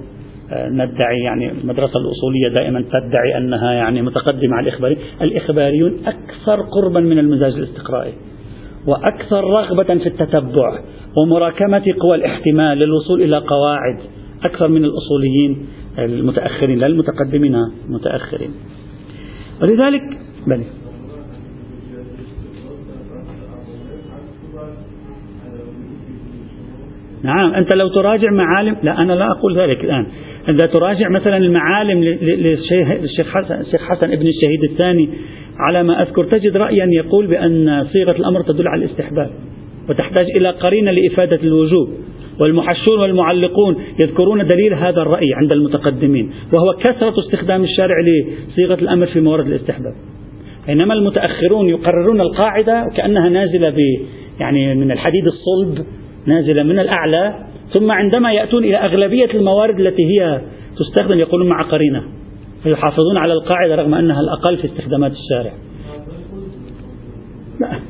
[0.52, 7.18] ندعي يعني المدرسة الأصولية دائما تدعي أنها يعني متقدمة على الإخباريين الإخباريون أكثر قربا من
[7.18, 8.12] المزاج الاستقرائي.
[8.86, 10.78] وأكثر رغبة في التتبع
[11.16, 13.98] ومراكمة قوى الاحتمال للوصول إلى قواعد
[14.44, 15.66] أكثر من الأصوليين
[15.98, 17.54] المتأخرين لا المتقدمين
[17.88, 18.50] المتأخرين
[19.62, 20.02] ولذلك
[20.46, 20.64] بني
[27.24, 30.06] نعم أنت لو تراجع معالم لا أنا لا أقول ذلك الآن.
[30.48, 35.08] إذا تراجع مثلا المعالم للشيخ حسن, الشيخ حسن ابن الشهيد الثاني
[35.62, 39.30] على ما أذكر تجد رأيا يقول بأن صيغة الأمر تدل على الاستحباب
[39.88, 41.88] وتحتاج إلى قرينة لإفادة الوجوب.
[42.40, 49.20] والمحشون والمعلقون يذكرون دليل هذا الرأي عند المتقدمين وهو كثرة استخدام الشارع لصيغة الأمر في
[49.20, 49.92] موارد الاستحباب.
[50.66, 53.78] بينما المتأخرون يقررون القاعدة كأنها نازلة ب
[54.40, 55.86] يعني من الحديد الصلب
[56.26, 57.34] نازلة من الأعلى
[57.74, 60.40] ثم عندما يأتون إلى أغلبية الموارد التي هي
[60.78, 62.02] تستخدم يقولون مع قرينة.
[62.62, 65.52] فيحافظون على القاعدة رغم أنها الأقل في استخدامات الشارع
[67.60, 67.80] لا.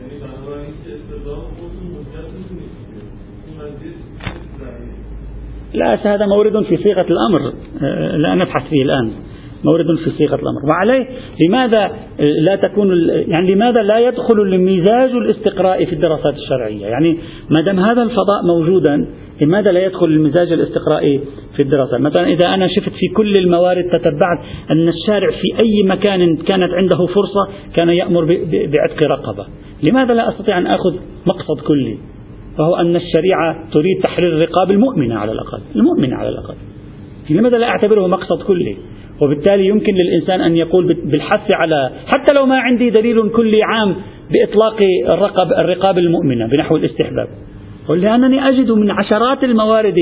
[5.74, 7.52] لا هذا مورد في صيغة الأمر
[8.16, 9.12] لا نبحث فيه الآن
[9.64, 10.66] مورد في صيغة الأمر.
[10.68, 11.06] وعليه
[11.46, 17.18] لماذا لا تكون يعني لماذا لا يدخل المزاج الاستقرائي في الدراسات الشرعية؟ يعني
[17.50, 19.06] ما دام هذا الفضاء موجودا
[19.40, 21.20] لماذا لا يدخل المزاج الاستقرائي
[21.56, 24.38] في الدراسة مثلا إذا أنا شفت في كل الموارد تتبعت
[24.70, 27.48] أن الشارع في أي مكان كانت عنده فرصة
[27.78, 29.46] كان يأمر بعتق رقبة.
[29.90, 30.94] لماذا لا أستطيع أن أخذ
[31.26, 31.98] مقصد كلي؟
[32.58, 35.60] وهو أن الشريعة تريد تحرير الرقاب المؤمنة على الأقل.
[35.76, 36.54] المؤمنة على الأقل.
[37.32, 38.76] لماذا لا أعتبره مقصد كلي؟
[39.20, 43.96] وبالتالي يمكن للإنسان أن يقول بالحث على حتى لو ما عندي دليل كلي عام
[44.32, 44.82] بإطلاق
[45.14, 47.28] الرقب الرقاب المؤمنة بنحو الاستحباب.
[47.88, 49.94] لأنني أجد من عشرات الموارد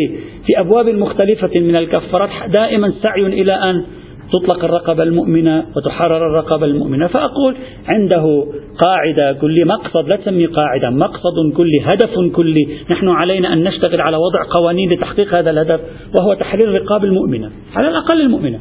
[0.47, 3.85] في أبواب مختلفة من الكفارات دائما سعي إلى أن
[4.33, 7.07] تطلق الرقبة المؤمنة وتحرر الرقبة المؤمنة.
[7.07, 7.57] فأقول
[7.95, 8.47] عنده
[8.79, 12.69] قاعدة كل مقصد لا تسمي قاعدة مقصد كلي هدف كلي.
[12.91, 15.81] نحن علينا أن نشتغل على وضع قوانين لتحقيق هذا الهدف
[16.19, 17.51] وهو تحرير الرقاب المؤمنة.
[17.75, 18.59] على الأقل المؤمنة.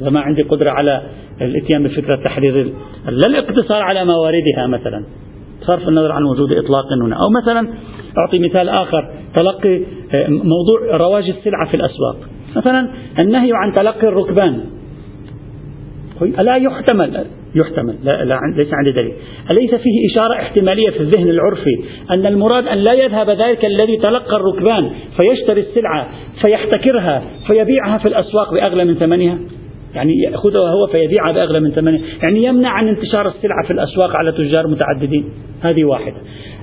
[0.00, 1.02] إذا ما عندي قدرة على
[1.40, 2.72] الإتيان بفكرة تحرير
[3.04, 5.04] لا الاقتصار على مواردها مثلا.
[5.60, 7.16] صرف النظر عن وجود إطلاق هنا.
[7.16, 7.68] أو مثلا
[8.18, 9.10] أعطي مثال آخر.
[9.34, 9.76] تلقي
[10.14, 12.16] آه، موضوع رواج السلعة في الأسواق.
[12.56, 14.60] مثلا النهي عن تلقي الركبان.
[16.38, 19.12] لا يحتمل يحتمل لا, لا ليس عندي دليل.
[19.50, 21.78] أليس فيه إشارة احتمالية في الذهن العرفي
[22.10, 24.90] أن المراد أن لا يذهب ذلك الذي تلقى الركبان
[25.20, 26.08] فيشتري السلعة
[26.42, 29.38] فيحتكرها فيبيعها في الأسواق بأغلى من ثمنها؟
[29.94, 32.00] يعني يأخذها هو فيبيعها بأغلى من ثمنها.
[32.22, 35.24] يعني يمنع عن انتشار السلعة في الأسواق على تجار متعددين.
[35.62, 36.16] هذه واحدة.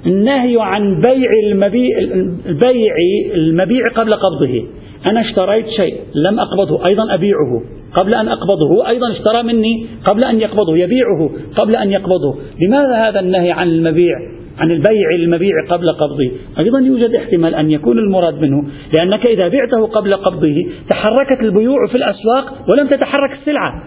[0.05, 1.99] النهي عن بيع المبيع
[2.45, 2.93] البيع
[3.35, 4.63] المبيع قبل قبضه.
[5.05, 7.61] أنا اشتريت شيء لم أقبضه أيضا أبيعه.
[7.99, 9.87] قبل أن أقبضه هو أيضا اشترى مني.
[10.09, 11.29] قبل أن يقبضه يبيعه.
[11.55, 12.35] قبل أن يقبضه.
[12.65, 14.15] لماذا هذا النهي عن المبيع؟
[14.59, 18.63] عن البيع المبيع قبل قبضه؟ أيضا يوجد احتمال أن يكون المراد منه.
[18.97, 23.83] لأنك إذا بعته قبل قبضه تحركت البيوع في الأسواق ولم تتحرك السلعة.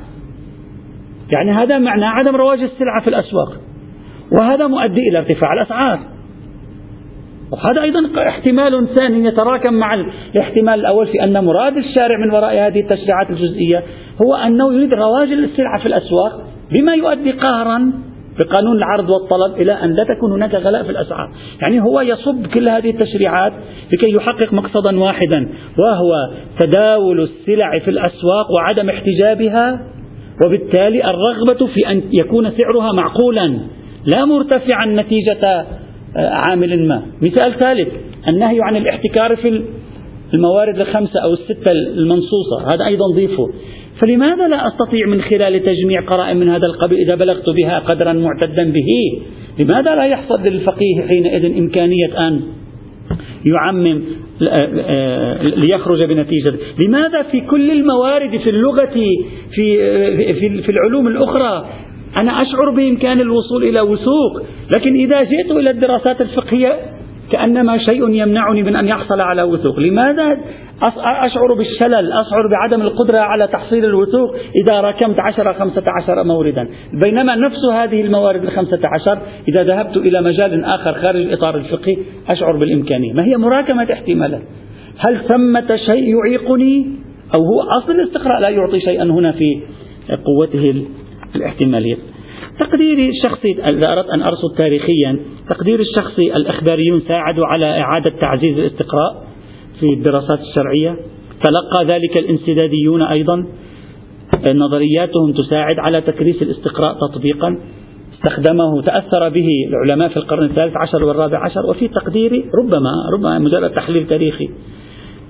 [1.33, 3.61] يعني هذا معنى عدم رواج السلعة في الأسواق.
[4.41, 6.14] وهذا مؤدي إلى ارتفاع الأسعار.
[7.53, 9.95] وهذا أيضا احتمال ثاني يتراكم مع
[10.35, 13.83] الاحتمال الأول في أن مراد الشارع من وراء هذه التشريعات الجزئية
[14.23, 16.41] هو أنه يريد رواج السلعة في الأسواق
[16.75, 17.93] بما يؤدي قهرا
[18.39, 21.31] بقانون العرض والطلب إلى أن لا تكون هناك غلاء في الأسعار.
[21.63, 23.53] يعني هو يصب كل هذه التشريعات
[23.93, 26.15] لكي يحقق مقصدا واحدا وهو
[26.61, 29.81] تداول السلع في الأسواق وعدم احتجابها
[30.47, 33.59] وبالتالي الرغبة في أن يكون سعرها معقولا
[34.15, 35.65] لا مرتفعا نتيجة
[36.17, 37.03] عامل ما.
[37.23, 37.89] مثال ثالث
[38.29, 39.63] النهي عن الاحتكار في
[40.35, 42.75] الموارد الخمسة أو الستة المنصوصة.
[42.75, 43.49] هذا أيضا ضيفه.
[44.01, 48.73] فلماذا لا أستطيع من خلال تجميع قرائن من هذا القبيل إذا بلغت بها قدرا معتدا
[48.73, 49.23] به؟
[49.59, 52.41] لماذا لا يحصل للفقيه حينئذ إمكانية أن
[53.45, 54.03] يعمم
[54.43, 56.55] آه، ليخرج بنتيجة؟
[56.85, 59.07] لماذا في كل الموارد في اللغة في,
[59.55, 61.69] في, في العلوم الأخرى
[62.17, 64.43] أنا أشعر بإمكان الوصول إلى وثوق
[64.77, 66.79] لكن إذا جئت إلى الدراسات الفقهية
[67.33, 70.37] كأنما شيء يمنعني من أن يحصل على وثوق لماذا؟
[70.99, 76.69] أشعر بالشلل أشعر بعدم القدرة على تحصيل الوثوق إذا ركمت عشر خمسة عشر موردا.
[77.05, 81.97] بينما نفس هذه الموارد الخمسة عشر إذا ذهبت إلى مجال آخر خارج الإطار الفقهي
[82.29, 84.43] أشعر بالإمكانية ما هي مراكمة احتمالات
[84.99, 86.87] هل ثمة شيء يعيقني؟
[87.35, 89.63] أو هو أصل الاستقراء لا يعطي شيئا هنا في
[90.25, 90.85] قوته
[91.37, 91.97] الاحتمالية.
[92.61, 95.19] تقديري الشخصي إذا أردت أن أرصد تاريخيا
[95.49, 99.25] تقديري الشخصي الإخباريون ساعدوا على إعادة تعزيز الاستقراء
[99.81, 100.97] في الدراسات الشرعية.
[101.45, 103.47] تلقى ذلك الانسداديون أيضا.
[104.47, 107.59] نظرياتهم تساعد على تكريس الاستقراء تطبيقا.
[108.15, 111.67] استخدمه تأثر به العلماء في القرن الثالث عشر والرابع عشر.
[111.71, 114.49] وفي تقديري ربما ربما مجرد تحليل تاريخي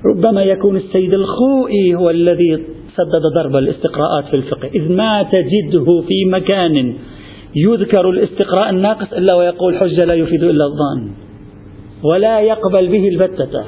[0.05, 2.59] ربما يكون السيد الخوئي هو الذي
[2.97, 4.69] سدد ضرب الاستقراءات في الفقه.
[4.75, 6.95] إذ ما تجده في مكان
[7.57, 11.11] يذكر الاستقراء الناقص إلا ويقول حجة لا يفيد إلا الظن
[12.05, 13.65] ولا يقبل به البتة.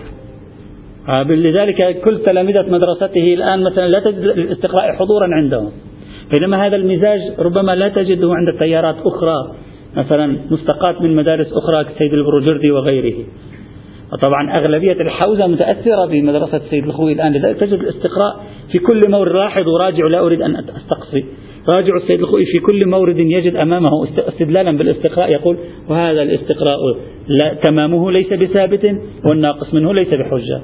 [1.08, 5.70] آه، لذلك كل تلامذة مدرسته الآن مثلا لا تجد الاستقراء حضورا عندهم.
[6.34, 9.54] بينما هذا المزاج ربما لا تجده عند تيارات أخرى
[9.96, 13.24] مثلا مستقاة من مدارس أخرى كالسيد البروجردي وغيره.
[14.12, 17.32] وطبعا أغلبية الحوزة متأثرة بمدرسة السيد الخوي الآن.
[17.32, 18.36] لذلك تجد الاستقراء
[18.72, 21.24] في كل مورد لاحظ وراجع لا أريد أن أستقصي.
[21.74, 23.86] راجع السيد الخوي في كل مورد يجد أمامه
[24.18, 25.56] استدلالا بالاستقراء يقول
[25.88, 26.78] وهذا الاستقراء
[27.28, 28.96] لا تمامه ليس بثابت
[29.30, 30.60] والناقص منه ليس بحجة.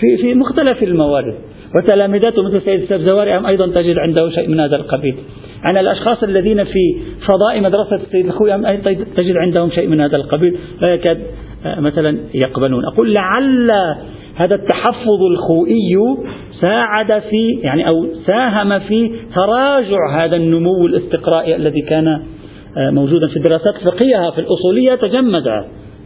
[0.00, 1.34] في في مختلف الموارد.
[1.76, 5.16] وتلامذته مثل سيد السبزواري أيضا تجد عنده شيء من هذا القبيل.
[5.64, 6.96] يعني الأشخاص الذين في
[7.28, 8.76] فضاء مدرسة السيد الخوي
[9.16, 10.56] تجد عندهم شيء من هذا القبيل.
[10.80, 11.18] لا يكاد
[11.64, 12.84] مثلا يقبلون.
[12.84, 13.68] أقول لعل
[14.34, 16.16] هذا التحفظ الخوئي
[16.60, 22.06] ساعد في يعني أو ساهم في تراجع هذا النمو الاستقرائي الذي كان
[22.76, 25.44] آه، موجودا في الدراسات الفقهية في الأصولية تجمد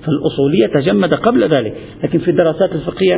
[0.03, 1.75] في الأصولية تجمد قبل ذلك.
[2.05, 3.15] لكن في الدراسات الفقهية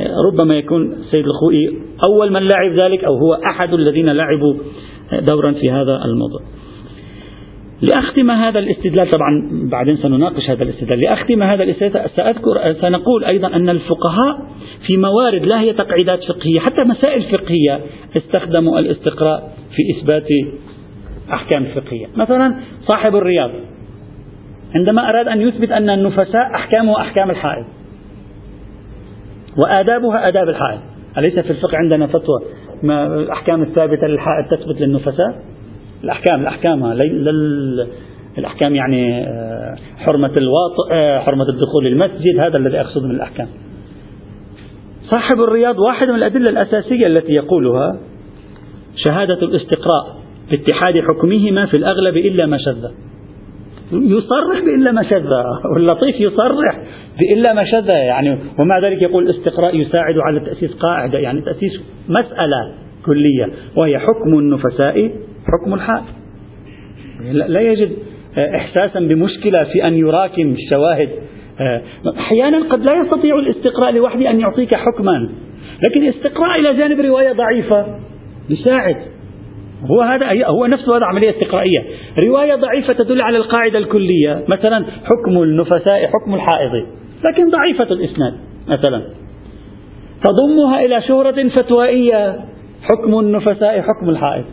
[0.00, 1.68] آه، ربما يكون السيد الخوئي
[2.08, 4.54] أول من لعب ذلك أو هو أحد الذين لعبوا
[5.12, 6.40] دورا في هذا الموضوع.
[7.82, 9.10] لأختم هذا الاستدلال.
[9.10, 11.00] طبعا بعدين سنناقش هذا الاستدلال.
[11.00, 14.38] لأختم هذا الاستدلال سأذكر سنقول أيضا أن الفقهاء
[14.86, 17.80] في موارد لا هي تقعيدات فقهية حتى مسائل فقهية
[18.16, 20.28] استخدموا الاستقراء في إثبات
[21.32, 22.06] أحكام فقهية.
[22.16, 23.50] مثلا صاحب الرياض
[24.74, 27.64] عندما أراد أن يثبت أن النفساء أحكامه أحكام الحائض
[29.64, 30.80] وآدابها آداب الحائض.
[31.18, 32.40] أليس في الفقه عندنا فتوى؟
[32.82, 35.42] ما الأحكام الثابتة للحائض تثبت للنفساء؟
[36.04, 36.84] الأحكام الأحكام
[38.38, 43.48] الأحكام يعني آه، حرمة الواطئ آه، حرمة الدخول للمسجد هذا الذي أقصد من الأحكام.
[45.10, 47.98] صاحب الرياض واحد من الأدلة الأساسية التي يقولها
[48.96, 50.16] شهادة الاستقراء
[50.50, 52.88] باتحاد حكمهما في الأغلب إلا ما شذ.
[53.92, 55.32] يصرح بإلا ما شذ
[55.74, 56.82] واللطيف يصرح
[57.18, 62.74] بإلا ما شذ يعني ومع ذلك يقول الاستقراء يساعد على تأسيس قاعدة يعني تأسيس مسألة
[63.06, 65.12] كلية وهي حكم النفساء
[65.52, 66.02] حكم الحال.
[67.32, 67.90] لا يجد
[68.56, 71.08] إحساسا بمشكلة في أن يراكم الشواهد.
[72.18, 75.28] أحيانا قد لا يستطيع الاستقراء لوحده أن يعطيك حكما.
[75.88, 77.86] لكن الاستقراء إلى جانب رواية ضعيفة
[78.50, 78.96] يساعد
[79.90, 81.84] هو هذا هو نفسه هذا عملية استقرائية.
[82.18, 84.44] رواية ضعيفة تدل على القاعدة الكلية.
[84.48, 86.86] مثلا حكم النفساء حكم الحائض.
[87.30, 88.34] لكن ضعيفة الإسناد
[88.68, 89.02] مثلا.
[90.24, 92.36] تضمها إلى شهرة فتوائية.
[92.82, 94.44] حكم النفساء حكم الحائض.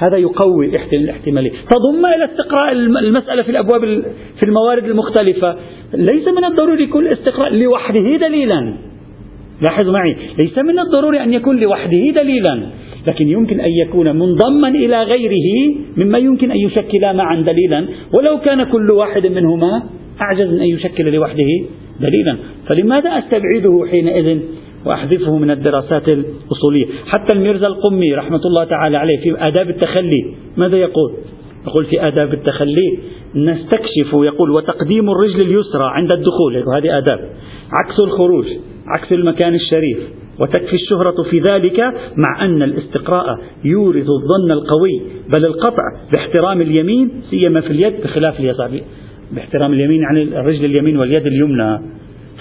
[0.00, 3.80] هذا يقوي الاحتمالية تضم إلى استقراء المسألة في الأبواب
[4.40, 5.56] في الموارد المختلفة.
[5.94, 8.74] ليس من الضروري كل استقراء لوحده دليلا.
[9.62, 10.16] لاحظوا معي.
[10.42, 12.62] ليس من الضروري أن يكون لوحده دليلا.
[13.06, 17.86] لكن يمكن أن يكون منضما إلى غيره مما يمكن أن يشكل معا دليلا.
[18.14, 19.82] ولو كان كل واحد منهما
[20.20, 21.48] أعجز من أن يشكل لوحده
[22.00, 22.36] دليلا.
[22.66, 24.38] فلماذا أستبعده حينئذ؟
[24.84, 26.86] وأحذفه من الدراسات الأصولية.
[27.06, 31.12] حتى الميرزا القمي رحمة الله تعالى عليه في آداب التخلي ماذا يقول؟
[31.66, 32.98] يقول في آداب التخلي
[33.34, 36.56] نستكشف يقول وتقديم الرجل اليسرى عند الدخول.
[36.56, 37.18] هذه آداب.
[37.84, 38.46] عكس الخروج
[38.98, 39.98] عكس المكان الشريف.
[40.38, 41.80] وتكفي الشهرة في ذلك
[42.16, 43.26] مع أن الاستقراء
[43.64, 45.02] يورث الظن القوي
[45.34, 48.80] بل القطع باحترام اليمين سيما في اليد بخلاف اليسار.
[49.32, 51.80] باحترام اليمين يعني الرجل اليمين واليد اليمنى.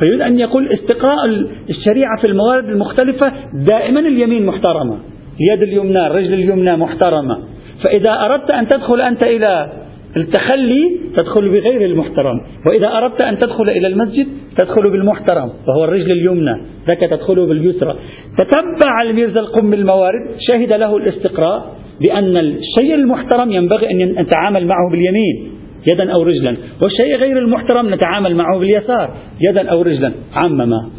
[0.03, 1.25] فيريد أن يقول استقراء
[1.69, 4.97] الشريعة في الموارد المختلفة دائما اليمين محترمة
[5.41, 7.37] اليد اليمنى الرجل اليمنى محترمة.
[7.85, 9.71] فإذا أردت أن تدخل أنت إلى
[10.17, 12.41] التخلي تدخل بغير المحترم.
[12.67, 14.27] وإذا أردت أن تدخل إلى المسجد
[14.57, 16.61] تدخل بالمحترم وهو الرجل اليمنى.
[16.87, 17.95] ذاك تدخل باليسرى.
[18.37, 25.58] تتبع الميرزا القم الموارد شهد له الاستقراء بأن الشيء المحترم ينبغي أن نتعامل معه باليمين.
[25.93, 26.57] يدا أو رجلا.
[26.81, 29.09] والشيء غير المحترم نتعامل معه باليسار
[29.49, 30.13] يدا أو رجلا.
[30.33, 30.89] عمما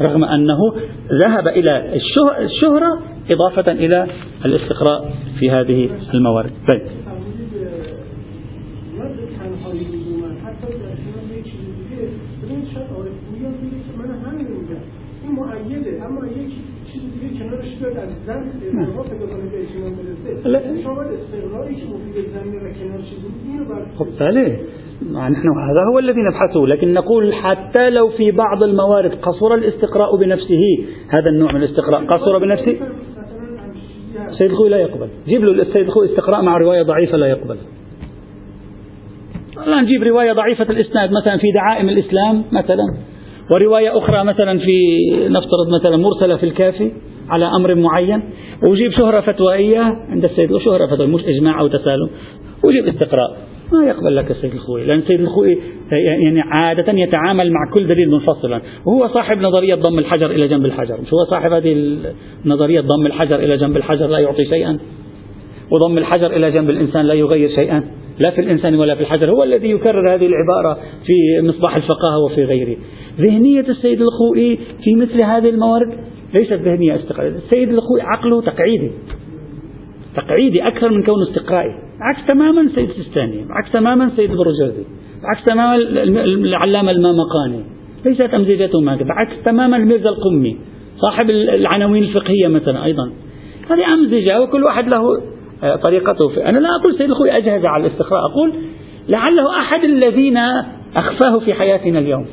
[0.00, 0.58] رغم أنه
[1.24, 1.94] ذهب إلى
[2.44, 4.06] الشهرة إضافة إلى
[4.44, 6.50] الاستقراء في هذه الموارد.
[6.68, 6.82] طيب.
[20.84, 20.98] خب
[24.20, 24.58] بله
[25.12, 30.62] نحن هذا هو الذي نبحثه لكن نقول حتى لو في بعض الموارد قصر الاستقراء بنفسه
[31.08, 32.76] هذا النوع من الاستقراء قصر بنفسه؟
[34.28, 35.08] السيد الخوي لا يقبل.
[35.26, 37.56] جيب له السيد الخوي استقراء مع رواية ضعيفة لا يقبل.
[39.66, 42.94] لا نجيب رواية ضعيفة الإسناد مثلا في دعائم الإسلام مثلا.
[43.54, 44.78] ورواية أخرى مثلا في
[45.28, 46.92] نفترض مثلا مرسلة في الكافي
[47.30, 48.22] على أمر معين.
[48.62, 52.10] وجيب شهرة فتوائية عند السيد شهرة فتوائية مش إجماع أو تسالم.
[52.64, 53.36] وجيب استقراء
[53.72, 54.84] ما يقبل لك السيد الخوي.
[54.84, 55.58] لأن السيد الخوي
[55.92, 58.60] يعني عادة يتعامل مع كل دليل منفصلا.
[58.86, 61.00] وهو صاحب نظرية ضم الحجر إلى جنب الحجر.
[61.00, 61.96] مش هو صاحب هذه
[62.44, 64.78] النظرية ضم الحجر إلى جنب الحجر لا يعطي شيئا.
[65.70, 67.84] وضم الحجر إلى جنب الإنسان لا يغير شيئا.
[68.18, 69.30] لا في الإنسان ولا في الحجر.
[69.30, 72.76] هو الذي يكرر هذه العبارة في مصباح الفقاهة وفي غيره.
[73.20, 75.94] ذهنية السيد الخوئي في مثل هذه الموارد
[76.34, 78.90] ليست ذهنية استقرائية السيد الخوئي عقله تقعيدي.
[80.20, 84.84] تقعيدي أكثر من كونه استقرائي عكس تماما سيد السيستاني عكس تماما سيد البرجردي
[85.24, 85.76] عكس تماما
[86.24, 87.64] العلامة المامقاني.
[88.04, 90.56] ليست أمزجتهم هكذا عكس تماما الميرزا القمي
[90.98, 93.12] صاحب العناوين الفقهية مثلا أيضا.
[93.70, 95.02] هذه أمزجة وكل واحد له
[95.62, 98.52] آه، طريقته في أنا لا أقول سيد الخوي أجهز على الاستقراء أقول
[99.08, 100.36] لعله أحد الذين
[101.00, 102.26] أخفاه في حياتنا اليوم.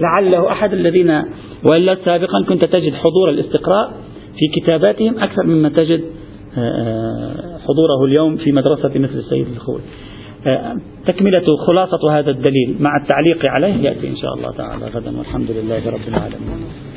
[0.00, 1.22] لعله أحد الذين
[1.64, 3.92] وإلا سابقا كنت تجد حضور الاستقراء
[4.38, 6.04] في كتاباتهم أكثر مما تجد
[7.68, 9.80] حضوره اليوم في مدرسة مثل السيد الخوي.
[10.46, 10.76] آه،
[11.06, 13.74] تكملة خلاصة هذا الدليل مع التعليق عليه.
[13.74, 15.18] يأتي إن شاء الله تعالى غدا.
[15.18, 16.93] والحمد لله رب العالمين.